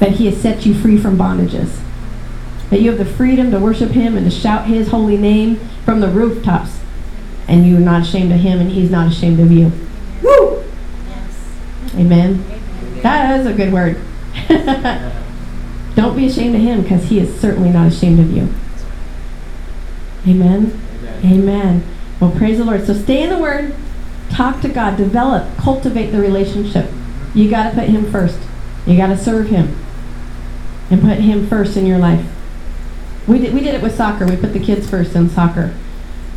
that 0.00 0.12
he 0.12 0.26
has 0.26 0.40
set 0.40 0.66
you 0.66 0.74
free 0.74 0.98
from 0.98 1.16
bondages, 1.16 1.80
that 2.70 2.80
you 2.80 2.90
have 2.90 2.98
the 2.98 3.04
freedom 3.04 3.50
to 3.52 3.58
worship 3.60 3.90
him 3.90 4.16
and 4.16 4.28
to 4.28 4.36
shout 4.36 4.66
his 4.66 4.88
holy 4.88 5.16
name 5.16 5.56
from 5.84 6.00
the 6.00 6.08
rooftops, 6.08 6.80
and 7.46 7.66
you're 7.66 7.78
not 7.78 8.02
ashamed 8.02 8.32
of 8.32 8.40
him 8.40 8.60
and 8.60 8.72
he's 8.72 8.90
not 8.90 9.06
ashamed 9.06 9.38
of 9.38 9.52
you. 9.52 9.70
Woo! 10.22 10.64
Amen. 11.94 12.44
That 13.02 13.38
is 13.38 13.46
a 13.46 13.52
good 13.52 13.72
word. 13.72 14.00
Don't 15.94 16.16
be 16.16 16.26
ashamed 16.26 16.54
of 16.54 16.60
him 16.60 16.82
because 16.82 17.04
he 17.04 17.18
is 17.18 17.40
certainly 17.40 17.70
not 17.70 17.88
ashamed 17.88 18.20
of 18.20 18.30
you. 18.30 18.48
Amen. 20.26 20.80
Amen. 21.24 21.84
Well, 22.20 22.30
praise 22.30 22.58
the 22.58 22.64
Lord. 22.64 22.86
So 22.86 22.94
stay 22.94 23.22
in 23.22 23.30
the 23.30 23.38
Word, 23.38 23.74
talk 24.30 24.60
to 24.62 24.68
God, 24.68 24.96
develop, 24.96 25.56
cultivate 25.56 26.10
the 26.10 26.20
relationship. 26.20 26.90
You 27.34 27.50
got 27.50 27.70
to 27.70 27.74
put 27.74 27.88
Him 27.88 28.10
first. 28.10 28.38
You 28.86 28.96
got 28.96 29.08
to 29.08 29.16
serve 29.16 29.48
Him, 29.48 29.76
and 30.90 31.00
put 31.00 31.18
Him 31.18 31.46
first 31.46 31.76
in 31.76 31.86
your 31.86 31.98
life. 31.98 32.24
We 33.26 33.38
did 33.38 33.52
we 33.52 33.60
did 33.60 33.74
it 33.74 33.82
with 33.82 33.96
soccer. 33.96 34.26
We 34.26 34.36
put 34.36 34.52
the 34.52 34.60
kids 34.60 34.88
first 34.88 35.14
in 35.14 35.28
soccer, 35.28 35.74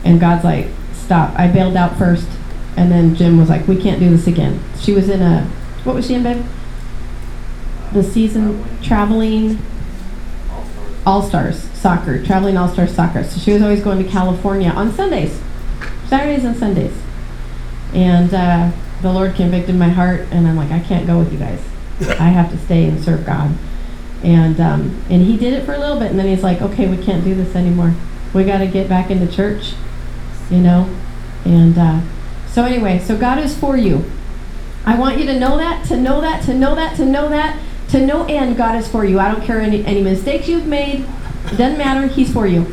and 0.04 0.20
God's 0.20 0.44
like, 0.44 0.68
stop. 0.94 1.38
I 1.38 1.48
bailed 1.48 1.76
out 1.76 1.98
first, 1.98 2.28
and 2.76 2.92
then 2.92 3.16
Jim 3.16 3.38
was 3.38 3.50
like, 3.50 3.68
we 3.68 3.82
can't 3.82 4.00
do 4.00 4.10
this 4.10 4.28
again. 4.28 4.60
She 4.80 4.92
was 4.92 5.10
in 5.10 5.22
a 5.22 5.44
what 5.84 5.96
was 5.96 6.08
she 6.08 6.16
in, 6.16 6.24
babe? 6.24 6.46
The 7.94 8.04
season 8.04 8.64
traveling 8.82 9.60
all 11.06 11.22
stars 11.24 11.60
soccer, 11.74 12.24
traveling 12.24 12.58
all 12.58 12.70
stars 12.70 12.94
soccer. 12.94 13.24
So 13.24 13.40
she 13.40 13.52
was 13.52 13.62
always 13.62 13.84
going 13.84 14.04
to 14.04 14.10
California 14.10 14.70
on 14.70 14.92
Sundays, 14.94 15.42
Saturdays 16.08 16.46
and 16.46 16.56
Sundays. 16.56 16.94
And 17.94 18.34
uh, 18.34 18.72
the 19.02 19.12
Lord 19.12 19.36
convicted 19.36 19.76
my 19.76 19.90
heart, 19.90 20.22
and 20.32 20.48
I'm 20.48 20.56
like, 20.56 20.72
I 20.72 20.80
can't 20.80 21.08
go 21.08 21.20
with 21.20 21.34
you 21.34 21.40
guys. 21.40 21.60
I 22.20 22.30
have 22.30 22.52
to 22.52 22.58
stay 22.58 22.86
and 22.86 23.04
serve 23.04 23.26
God. 23.26 23.58
And 24.24 24.60
um, 24.60 25.04
and 25.10 25.24
He 25.24 25.38
did 25.38 25.54
it 25.54 25.66
for 25.66 25.74
a 25.74 25.80
little 25.80 26.00
bit, 26.00 26.12
and 26.12 26.20
then 26.20 26.28
He's 26.28 26.44
like, 26.44 26.62
okay, 26.62 26.88
we 26.88 27.04
can't 27.04 27.24
do 27.24 27.34
this 27.34 27.56
anymore. 27.56 27.96
We 28.34 28.46
got 28.46 28.60
to 28.60 28.68
get 28.68 28.88
back 28.88 29.10
into 29.10 29.28
church, 29.32 29.74
you 30.50 30.60
know. 30.60 30.88
And 31.44 31.78
uh, 31.78 32.02
so 32.48 32.64
anyway, 32.64 33.00
so 33.00 33.18
God 33.18 33.40
is 33.40 33.58
for 33.58 33.76
you. 33.76 34.06
I 34.86 34.98
want 34.98 35.18
you 35.18 35.26
to 35.26 35.40
know 35.40 35.58
that, 35.58 35.86
to 35.88 35.98
know 35.98 36.22
that, 36.22 36.44
to 36.46 36.54
know 36.54 36.76
that, 36.76 36.96
to 36.98 37.06
know 37.06 37.30
that, 37.30 37.60
to 37.92 38.06
no 38.06 38.26
end 38.26 38.58
God 38.58 38.76
is 38.76 38.88
for 38.88 39.06
you. 39.06 39.20
I 39.20 39.32
don't 39.32 39.44
care 39.44 39.62
any, 39.62 39.86
any 39.86 40.02
mistakes 40.02 40.48
you've 40.48 40.68
made. 40.68 41.06
It 41.46 41.58
doesn't 41.58 41.78
matter. 41.78 42.08
He's 42.08 42.32
for 42.32 42.48
you. 42.48 42.72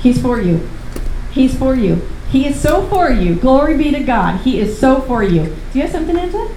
He's 0.00 0.20
for 0.20 0.40
you. 0.40 0.68
He's 1.32 1.56
for 1.56 1.74
you. 1.74 2.02
He 2.30 2.46
is 2.46 2.60
so 2.60 2.86
for 2.88 3.10
you. 3.10 3.34
Glory 3.34 3.76
be 3.76 3.90
to 3.92 4.00
God. 4.00 4.40
He 4.40 4.58
is 4.60 4.78
so 4.78 5.00
for 5.00 5.22
you. 5.22 5.44
Do 5.44 5.78
you 5.78 5.82
have 5.82 5.90
something, 5.90 6.16
Angela? 6.16 6.54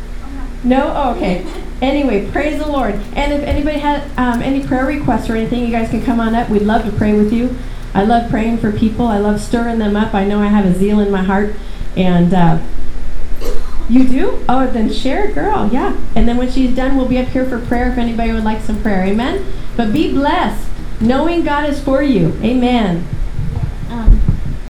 No? 0.63 0.91
Oh, 0.95 1.15
okay. 1.15 1.45
Anyway, 1.81 2.29
praise 2.31 2.59
the 2.59 2.67
Lord. 2.67 2.95
And 3.15 3.31
if 3.31 3.41
anybody 3.43 3.79
had 3.79 4.03
um, 4.17 4.41
any 4.41 4.65
prayer 4.65 4.85
requests 4.85 5.29
or 5.29 5.35
anything, 5.35 5.63
you 5.63 5.71
guys 5.71 5.89
can 5.89 6.03
come 6.03 6.19
on 6.19 6.35
up. 6.35 6.49
We'd 6.49 6.63
love 6.63 6.85
to 6.85 6.91
pray 6.91 7.13
with 7.13 7.31
you. 7.31 7.55
I 7.93 8.03
love 8.03 8.29
praying 8.29 8.57
for 8.57 8.71
people. 8.71 9.07
I 9.07 9.17
love 9.17 9.41
stirring 9.41 9.79
them 9.79 9.95
up. 9.95 10.13
I 10.13 10.25
know 10.25 10.41
I 10.41 10.47
have 10.47 10.65
a 10.65 10.73
zeal 10.77 10.99
in 10.99 11.11
my 11.11 11.23
heart 11.23 11.55
And 11.95 12.33
uh, 12.33 12.59
you 13.89 14.07
do? 14.07 14.45
Oh, 14.47 14.67
then 14.67 14.91
share 14.91 15.31
girl. 15.31 15.69
Yeah. 15.71 15.97
And 16.15 16.27
then 16.27 16.37
when 16.37 16.51
she's 16.51 16.75
done, 16.75 16.95
we'll 16.95 17.07
be 17.07 17.17
up 17.17 17.27
here 17.27 17.45
for 17.45 17.59
prayer 17.59 17.91
if 17.91 17.97
anybody 17.97 18.31
would 18.31 18.43
like 18.43 18.61
some 18.61 18.81
prayer. 18.81 19.03
Amen. 19.03 19.45
But 19.75 19.91
be 19.91 20.11
blessed, 20.11 20.69
knowing 21.01 21.43
God 21.43 21.69
is 21.69 21.81
for 21.81 22.03
you. 22.03 22.33
Amen. 22.43 23.07